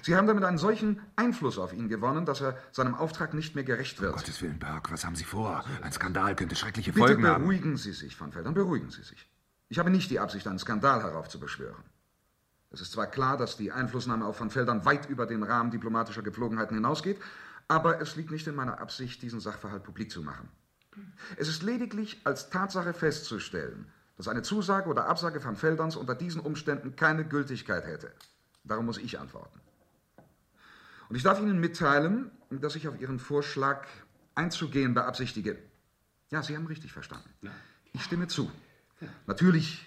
[0.03, 3.65] Sie haben damit einen solchen Einfluss auf ihn gewonnen, dass er seinem Auftrag nicht mehr
[3.65, 4.13] gerecht wird.
[4.13, 5.65] Um Gottes Willen, Berg, was haben Sie vor?
[5.83, 7.43] Ein Skandal könnte schreckliche Bitte Folgen haben.
[7.43, 9.29] beruhigen Sie sich, Van Veldern, beruhigen Sie sich.
[9.71, 11.85] Ich habe nicht die Absicht, einen Skandal heraufzubeschwören.
[12.73, 16.23] Es ist zwar klar, dass die Einflussnahme auf Van Veldern weit über den Rahmen diplomatischer
[16.23, 17.21] Gepflogenheiten hinausgeht,
[17.69, 20.49] aber es liegt nicht in meiner Absicht, diesen Sachverhalt publik zu machen.
[21.37, 26.41] Es ist lediglich als Tatsache festzustellen, dass eine Zusage oder Absage Van Velderns unter diesen
[26.41, 28.13] Umständen keine Gültigkeit hätte.
[28.65, 29.61] Darum muss ich antworten.
[31.09, 33.87] Und ich darf Ihnen mitteilen, dass ich auf Ihren Vorschlag
[34.35, 35.59] einzugehen beabsichtige.
[36.31, 37.31] Ja, Sie haben richtig verstanden.
[37.93, 38.51] Ich stimme zu.
[39.27, 39.87] Natürlich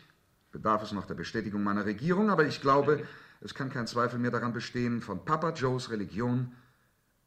[0.51, 3.05] bedarf es noch der Bestätigung meiner Regierung, aber ich glaube,
[3.41, 6.53] es kann kein Zweifel mehr daran bestehen, von Papa Joes Religion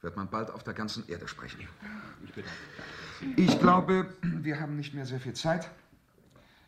[0.00, 1.66] wird man bald auf der ganzen Erde sprechen.
[3.36, 5.70] Ich glaube, wir haben nicht mehr sehr viel Zeit.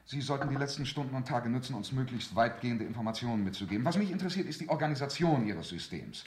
[0.07, 3.85] Sie sollten die letzten Stunden und Tage nutzen, uns möglichst weitgehende Informationen mitzugeben.
[3.85, 6.25] Was mich interessiert, ist die Organisation Ihres Systems.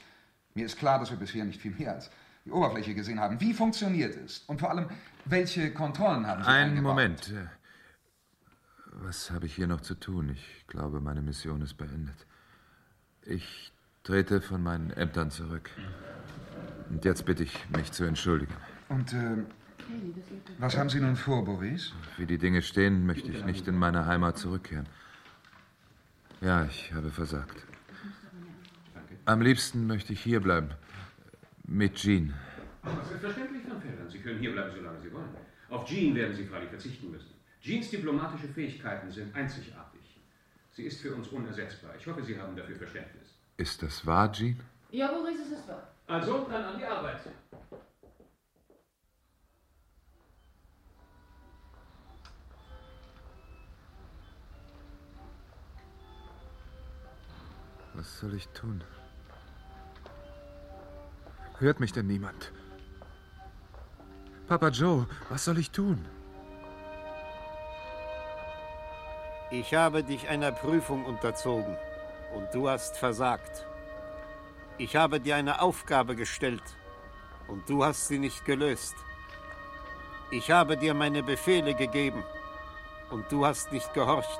[0.53, 2.11] Mir ist klar, dass wir bisher nicht viel mehr als
[2.45, 3.39] die Oberfläche gesehen haben.
[3.41, 4.43] Wie funktioniert es?
[4.47, 4.87] Und vor allem,
[5.25, 6.91] welche Kontrollen haben Sie Einen eingebaut?
[6.91, 7.33] Moment.
[8.91, 10.29] Was habe ich hier noch zu tun?
[10.29, 12.27] Ich glaube, meine Mission ist beendet.
[13.23, 13.71] Ich
[14.03, 15.69] trete von meinen Ämtern zurück.
[16.89, 18.53] Und jetzt bitte ich, mich zu entschuldigen.
[18.89, 19.43] Und äh,
[20.59, 21.93] was haben Sie nun vor, Boris?
[22.17, 24.87] Wie die Dinge stehen, möchte ich nicht in meine Heimat zurückkehren.
[26.41, 27.65] Ja, ich habe versagt.
[29.25, 30.71] Am liebsten möchte ich hier bleiben.
[31.63, 32.33] Mit Jean.
[33.07, 34.09] Selbstverständlich, Van Veldern.
[34.09, 35.29] Sie können hier bleiben, solange Sie wollen.
[35.69, 37.40] Auf Jean werden Sie freilich verzichten müssen.
[37.61, 40.19] Jeans diplomatische Fähigkeiten sind einzigartig.
[40.71, 41.91] Sie ist für uns unersetzbar.
[41.95, 43.35] Ich hoffe, Sie haben dafür Verständnis.
[43.57, 44.59] Ist das wahr, Jean?
[44.89, 45.93] Ja, Boris, es ist wahr.
[46.07, 47.19] Also, dann an die Arbeit.
[57.93, 58.83] Was soll ich tun?
[61.59, 62.51] Hört mich denn niemand?
[64.47, 66.03] Papa Joe, was soll ich tun?
[69.53, 71.77] Ich habe dich einer Prüfung unterzogen
[72.33, 73.65] und du hast versagt.
[74.77, 76.63] Ich habe dir eine Aufgabe gestellt
[77.49, 78.95] und du hast sie nicht gelöst.
[80.31, 82.23] Ich habe dir meine Befehle gegeben
[83.09, 84.39] und du hast nicht gehorcht.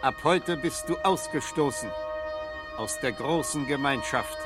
[0.00, 1.90] Ab heute bist du ausgestoßen
[2.78, 4.38] aus der großen Gemeinschaft.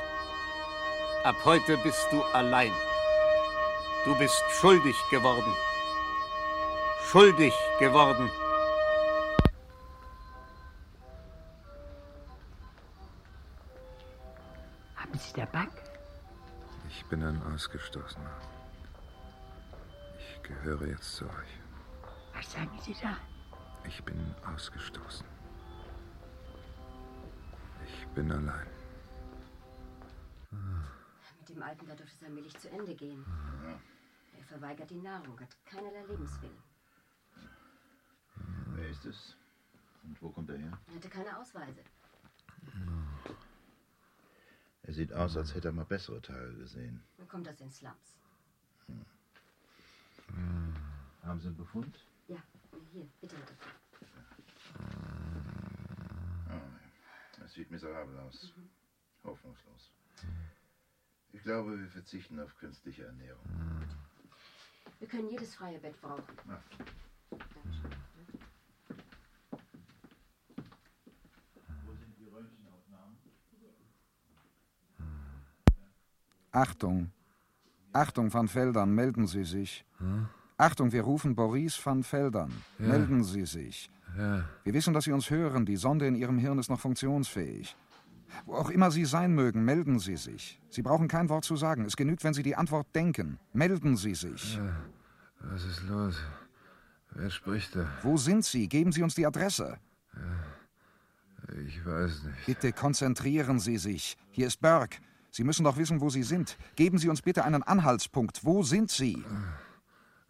[1.23, 2.73] Ab heute bist du allein.
[4.03, 5.55] Du bist schuldig geworden.
[7.09, 8.29] Schuldig geworden.
[17.59, 18.41] Bin ein Ausgestoßener.
[20.17, 21.59] Ich gehöre jetzt zu euch.
[22.33, 23.17] Was sagen Sie da?
[23.85, 25.25] Ich bin ausgestoßen.
[27.85, 28.67] Ich bin allein.
[31.39, 33.25] Mit dem Alten, da dürfte es allmählich zu Ende gehen.
[34.37, 36.63] Er verweigert die Nahrung, hat keinerlei Lebenswillen.
[38.75, 39.35] Wer ist es?
[40.03, 40.79] Und wo kommt er her?
[40.87, 41.83] Er hatte keine Ausweise.
[44.83, 47.03] Er sieht aus, als hätte er mal bessere Tage gesehen.
[47.17, 48.17] Er kommt aus den Slums.
[51.23, 51.99] Haben Sie einen Befund?
[52.27, 52.37] Ja,
[52.91, 53.35] hier, bitte.
[53.35, 53.53] bitte.
[56.49, 58.53] Oh, es sieht miserabel aus.
[59.23, 59.91] Hoffnungslos.
[61.33, 63.45] Ich glaube, wir verzichten auf künstliche Ernährung.
[64.99, 66.23] Wir können jedes freie Bett brauchen.
[66.49, 66.61] Ah.
[67.29, 67.91] Dankeschön.
[71.85, 73.17] Wo sind die Röntgenaufnahmen?
[76.51, 77.11] Achtung.
[77.91, 79.85] Achtung, Van Veldern, melden Sie sich.
[80.57, 82.51] Achtung, wir rufen Boris van Veldern.
[82.79, 82.87] Ja.
[82.87, 83.89] Melden Sie sich.
[84.17, 84.43] Ja.
[84.63, 85.65] Wir wissen, dass Sie uns hören.
[85.65, 87.75] Die Sonde in Ihrem Hirn ist noch funktionsfähig.
[88.45, 90.59] Wo auch immer Sie sein mögen, melden Sie sich.
[90.69, 91.85] Sie brauchen kein Wort zu sagen.
[91.85, 93.39] Es genügt, wenn Sie die Antwort denken.
[93.53, 94.57] Melden Sie sich.
[94.57, 94.75] Ja.
[95.41, 96.15] Was ist los?
[97.11, 97.87] Wer spricht da?
[98.03, 98.67] Wo sind Sie?
[98.67, 99.77] Geben Sie uns die Adresse.
[101.65, 102.45] Ich weiß nicht.
[102.45, 104.17] Bitte konzentrieren Sie sich.
[104.31, 104.97] Hier ist Burke.
[105.31, 106.57] Sie müssen doch wissen, wo Sie sind.
[106.75, 108.43] Geben Sie uns bitte einen Anhaltspunkt.
[108.43, 109.23] Wo sind Sie?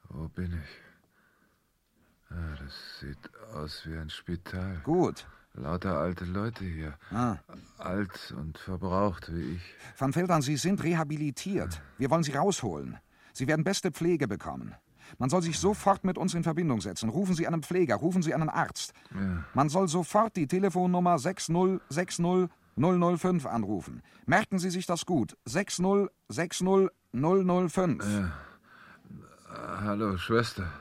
[0.10, 2.32] Wo bin ich?
[2.32, 3.18] Ah, das sieht
[3.54, 4.82] aus wie ein Spital.
[4.84, 5.26] Gut.
[5.54, 6.94] Lauter alte Leute hier.
[7.12, 7.38] Ah.
[7.78, 9.62] Alt und verbraucht wie ich.
[9.98, 11.82] Van Veldern, Sie sind rehabilitiert.
[11.98, 12.98] Wir wollen Sie rausholen.
[13.34, 14.76] Sie werden beste Pflege bekommen.
[15.18, 17.10] Man soll sich sofort mit uns in Verbindung setzen.
[17.10, 18.94] Rufen Sie einen Pfleger, rufen Sie einen Arzt.
[19.12, 19.44] Ja.
[19.54, 21.18] Man soll sofort die Telefonnummer
[22.80, 24.02] 6060005 anrufen.
[24.26, 25.36] Merken Sie sich das gut.
[25.46, 28.06] 6060005.
[28.06, 28.32] Ja.
[29.50, 30.72] Ah, Hallo, Schwester.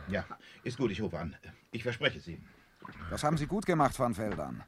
[0.10, 0.26] Ja,
[0.64, 1.34] ist gut, ich rufe an.
[1.72, 2.46] Ich verspreche es Ihnen.
[3.10, 4.66] Das haben Sie gut gemacht, Van Veldern.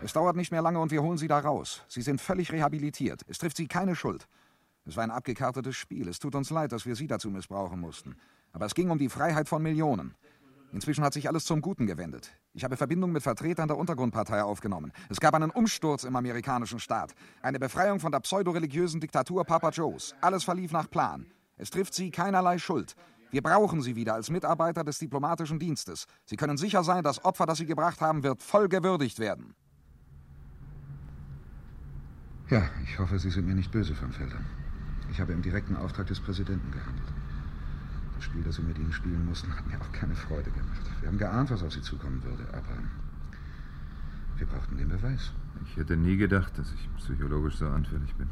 [0.00, 1.82] Es dauert nicht mehr lange und wir holen Sie da raus.
[1.88, 3.22] Sie sind völlig rehabilitiert.
[3.26, 4.28] Es trifft Sie keine Schuld.
[4.86, 6.08] Es war ein abgekartetes Spiel.
[6.08, 8.16] Es tut uns leid, dass wir Sie dazu missbrauchen mussten.
[8.52, 10.14] Aber es ging um die Freiheit von Millionen.
[10.72, 12.30] Inzwischen hat sich alles zum Guten gewendet.
[12.52, 14.92] Ich habe Verbindung mit Vertretern der Untergrundpartei aufgenommen.
[15.08, 17.14] Es gab einen Umsturz im amerikanischen Staat.
[17.42, 20.14] Eine Befreiung von der pseudoreligiösen Diktatur Papa Joes.
[20.20, 21.26] Alles verlief nach Plan.
[21.56, 22.94] Es trifft Sie keinerlei Schuld.
[23.30, 26.06] Wir brauchen Sie wieder als Mitarbeiter des diplomatischen Dienstes.
[26.24, 29.54] Sie können sicher sein, das Opfer, das Sie gebracht haben, wird voll gewürdigt werden.
[32.48, 34.46] Ja, ich hoffe, Sie sind mir nicht böse, Van Veldern.
[35.16, 37.08] Ich habe im direkten Auftrag des Präsidenten gehandelt.
[38.16, 40.82] Das Spiel, das Sie mit Ihnen spielen mussten, hat mir auch keine Freude gemacht.
[41.00, 42.76] Wir haben geahnt, was auf Sie zukommen würde, aber
[44.36, 45.32] wir brauchten den Beweis.
[45.64, 48.28] Ich hätte nie gedacht, dass ich psychologisch so anfällig bin.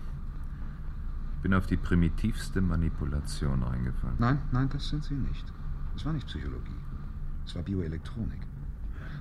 [1.37, 4.17] Ich bin auf die primitivste Manipulation reingefallen.
[4.19, 5.55] Nein, nein, das sind Sie nicht.
[5.97, 6.81] Es war nicht Psychologie.
[7.47, 8.43] Es war Bioelektronik.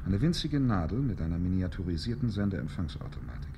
[0.06, 3.54] Eine winzige Nadel mit einer miniaturisierten Sendeempfangsautomatik.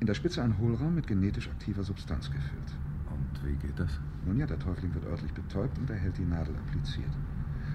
[0.00, 2.74] In der Spitze ein Hohlraum mit genetisch aktiver Substanz gefüllt.
[3.46, 3.90] Wie geht das?
[4.24, 7.12] Nun ja, der Täufling wird örtlich betäubt und erhält die Nadel appliziert.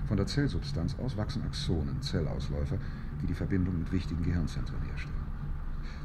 [0.08, 2.80] Von der Zellsubstanz aus wachsen Axonen, Zellausläufer,
[3.22, 5.30] die die Verbindung mit wichtigen Gehirnzentren herstellen.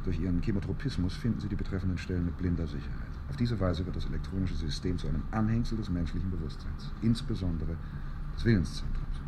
[0.05, 3.15] Durch ihren Chemotropismus finden sie die betreffenden Stellen mit blinder Sicherheit.
[3.31, 7.75] Auf diese Weise wird das elektronische System zu einem Anhängsel des menschlichen Bewusstseins, insbesondere
[8.37, 9.21] des Willenszentrums.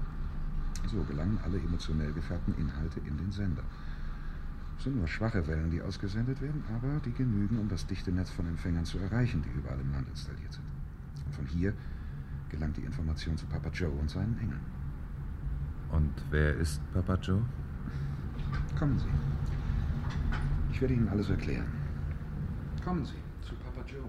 [0.91, 3.62] So gelangen alle emotionell gefärbten Inhalte in den Sender.
[4.79, 8.31] Es sind nur schwache Wellen, die ausgesendet werden, aber die genügen, um das dichte Netz
[8.31, 10.64] von Empfängern zu erreichen, die überall im Land installiert sind.
[11.24, 11.72] Und von hier
[12.51, 14.61] gelangt die Information zu Papa Joe und seinen Engeln.
[15.90, 17.43] Und wer ist Papa Joe?
[18.78, 19.09] Kommen Sie.
[20.73, 21.66] Ich werde Ihnen alles erklären.
[22.85, 24.05] Kommen Sie zu Papa Joe.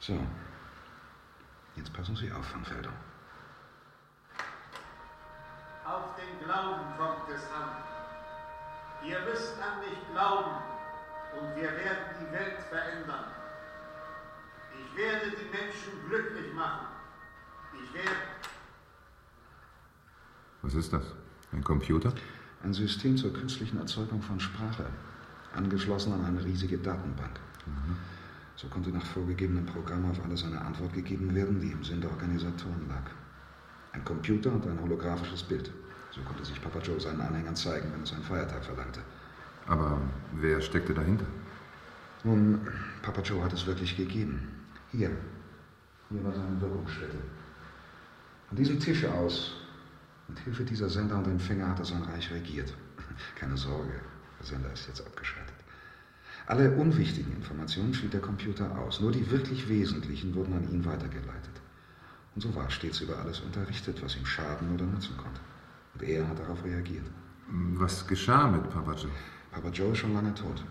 [0.00, 0.18] So.
[1.76, 2.92] Jetzt passen Sie auf, Van Velder.
[5.84, 7.76] Auf den Glauben kommt es an.
[9.06, 10.56] Ihr müsst an mich glauben
[11.38, 13.26] und wir werden die Welt verändern.
[14.78, 16.86] Ich werde die Menschen glücklich machen.
[17.82, 18.16] Ich werde.
[20.62, 21.04] Was ist das?
[21.52, 22.12] Ein Computer?
[22.62, 24.86] Ein System zur künstlichen Erzeugung von Sprache,
[25.54, 27.38] angeschlossen an eine riesige Datenbank.
[28.60, 32.10] So konnte nach vorgegebenem Programm auf alles eine Antwort gegeben werden, die im Sinn der
[32.10, 33.10] Organisatoren lag.
[33.92, 35.72] Ein Computer und ein holographisches Bild.
[36.10, 39.00] So konnte sich Papa Joe seinen Anhängern zeigen, wenn es einen Feiertag verlangte.
[39.66, 39.98] Aber
[40.32, 41.24] wer steckte dahinter?
[42.22, 42.60] Nun,
[43.00, 44.46] Papa Joe hat es wirklich gegeben.
[44.92, 45.10] Hier.
[46.10, 47.16] Hier war seine Wirkungsstätte.
[48.48, 49.54] Von diesem Tisch aus,
[50.28, 52.74] mit Hilfe dieser Sender und Empfänger, hat er sein Reich regiert.
[53.36, 53.94] Keine Sorge,
[54.38, 55.49] der Sender ist jetzt abgeschaltet.
[56.50, 58.98] Alle unwichtigen Informationen schrieb der Computer aus.
[58.98, 61.60] Nur die wirklich wesentlichen wurden an ihn weitergeleitet.
[62.34, 65.40] Und so war er stets über alles unterrichtet, was ihm schaden oder nützen konnte.
[65.94, 67.06] Und er hat darauf reagiert.
[67.74, 69.12] Was geschah mit Papa Joe?
[69.52, 70.64] Papa Joe ist schon lange tot.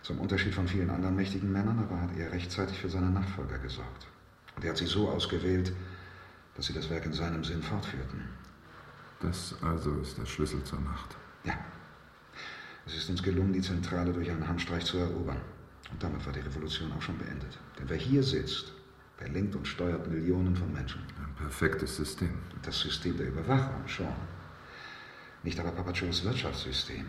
[0.00, 4.06] Zum Unterschied von vielen anderen mächtigen Männern, aber hat er rechtzeitig für seine Nachfolger gesorgt.
[4.56, 5.74] Und er hat sie so ausgewählt,
[6.54, 8.22] dass sie das Werk in seinem Sinn fortführten.
[9.20, 11.18] Das also ist der Schlüssel zur Macht.
[11.44, 11.52] Ja.
[12.86, 15.40] Es ist uns gelungen, die Zentrale durch einen Handstreich zu erobern.
[15.90, 17.58] Und damit war die Revolution auch schon beendet.
[17.78, 18.72] Denn wer hier sitzt,
[19.20, 21.02] der lenkt und steuert Millionen von Menschen.
[21.18, 22.38] Ein perfektes System.
[22.62, 24.14] Das System der Überwachung schon.
[25.42, 27.06] Nicht aber Papa Joes Wirtschaftssystem.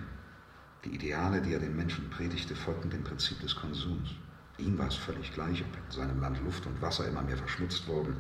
[0.84, 4.16] Die Ideale, die er den Menschen predigte, folgten dem Prinzip des Konsums.
[4.58, 7.88] Ihm war es völlig gleich, ob in seinem Land Luft und Wasser immer mehr verschmutzt
[7.88, 8.16] wurden,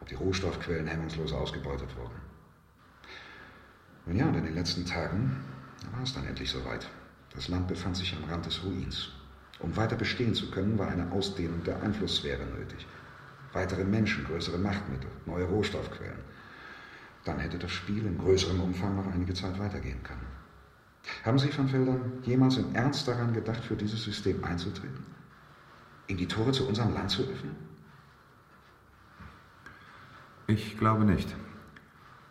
[0.00, 2.20] ob die Rohstoffquellen hemmungslos ausgebeutet wurden.
[4.06, 5.44] Nun ja, und in den letzten Tagen
[5.92, 6.88] war es dann endlich soweit.
[7.34, 9.10] Das Land befand sich am Rand des Ruins.
[9.60, 12.86] Um weiter bestehen zu können, war eine Ausdehnung der Einflusssphäre nötig.
[13.52, 16.18] Weitere Menschen, größere Machtmittel, neue Rohstoffquellen.
[17.24, 20.26] Dann hätte das Spiel in größerem Umfang noch einige Zeit weitergehen können.
[21.24, 25.04] Haben Sie, Van Feldern, jemals im Ernst daran gedacht, für dieses System einzutreten?
[26.06, 27.56] Ihm die Tore zu unserem Land zu öffnen?
[30.46, 31.34] Ich glaube nicht.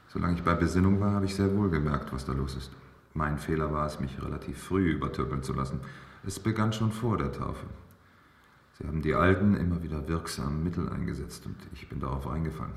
[0.08, 2.72] Solange ich bei Besinnung war, habe ich sehr wohl gemerkt, was da los ist.
[3.14, 5.80] Mein Fehler war es, mich relativ früh übertürkeln zu lassen.
[6.26, 7.66] Es begann schon vor der Taufe.
[8.78, 12.74] Sie haben die alten, immer wieder wirksamen Mittel eingesetzt und ich bin darauf eingefallen.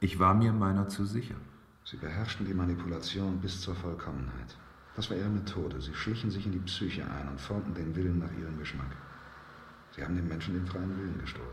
[0.00, 1.36] Ich war mir meiner zu sicher.
[1.84, 4.56] Sie beherrschten die Manipulation bis zur Vollkommenheit.
[4.96, 5.80] Das war ihre Methode.
[5.80, 8.96] Sie schlichen sich in die Psyche ein und formten den Willen nach ihrem Geschmack.
[9.94, 11.48] Sie haben den Menschen den freien Willen gestohlen.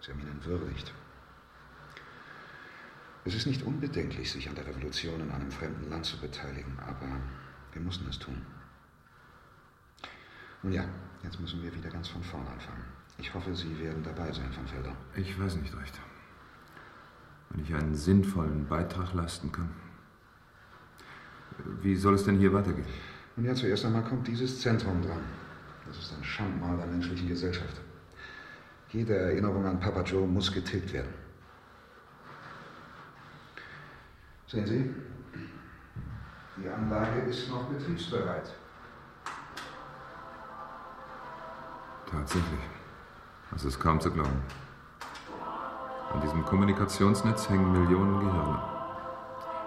[0.00, 0.92] Sie haben ihn entwürdigt.
[3.24, 7.06] Es ist nicht unbedenklich, sich an der Revolution in einem fremden Land zu beteiligen, aber
[7.72, 8.40] wir mussten es tun.
[10.62, 10.84] Nun ja,
[11.22, 12.84] jetzt müssen wir wieder ganz von vorn anfangen.
[13.18, 14.96] Ich hoffe, Sie werden dabei sein, Van Felder.
[15.14, 16.00] Ich weiß nicht recht.
[17.50, 19.70] Wenn ich einen sinnvollen Beitrag leisten kann.
[21.82, 22.86] Wie soll es denn hier weitergehen?
[23.36, 25.20] Nun ja, zuerst einmal kommt dieses Zentrum dran.
[25.86, 27.80] Das ist ein Schandmal der menschlichen Gesellschaft.
[28.88, 31.12] Jede Erinnerung an Papa Joe muss getilgt werden.
[34.50, 34.94] Sehen Sie,
[36.56, 38.52] die Anlage ist noch betriebsbereit.
[42.10, 42.60] Tatsächlich.
[43.52, 44.42] Das ist kaum zu glauben.
[46.12, 48.60] An diesem Kommunikationsnetz hängen Millionen Gehirne.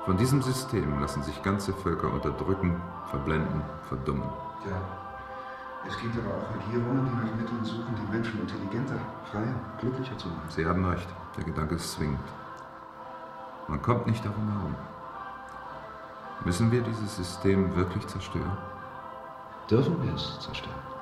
[0.03, 2.76] Von diesem System lassen sich ganze Völker unterdrücken,
[3.10, 4.27] verblenden, verdummen.
[4.69, 4.81] Ja.
[5.88, 8.99] Es gibt aber auch Regierungen, die nach Mitteln suchen, die Menschen intelligenter,
[9.31, 10.49] freier, glücklicher zu machen.
[10.49, 11.07] Sie haben recht.
[11.38, 12.19] Der Gedanke ist zwingend.
[13.68, 14.76] Man kommt nicht darum herum.
[16.45, 18.57] Müssen wir dieses System wirklich zerstören?
[19.69, 20.93] Dürfen wir es zerstören?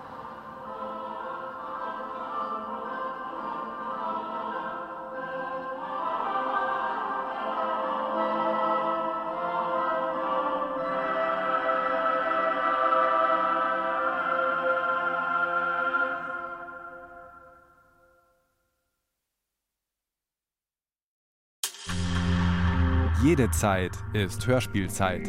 [23.41, 25.27] Jede Zeit ist Hörspielzeit.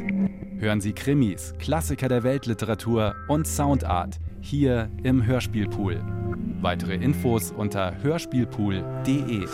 [0.59, 5.99] Hören Sie Krimis, Klassiker der Weltliteratur und Soundart hier im Hörspielpool.
[6.61, 9.47] Weitere Infos unter hörspielpool.de.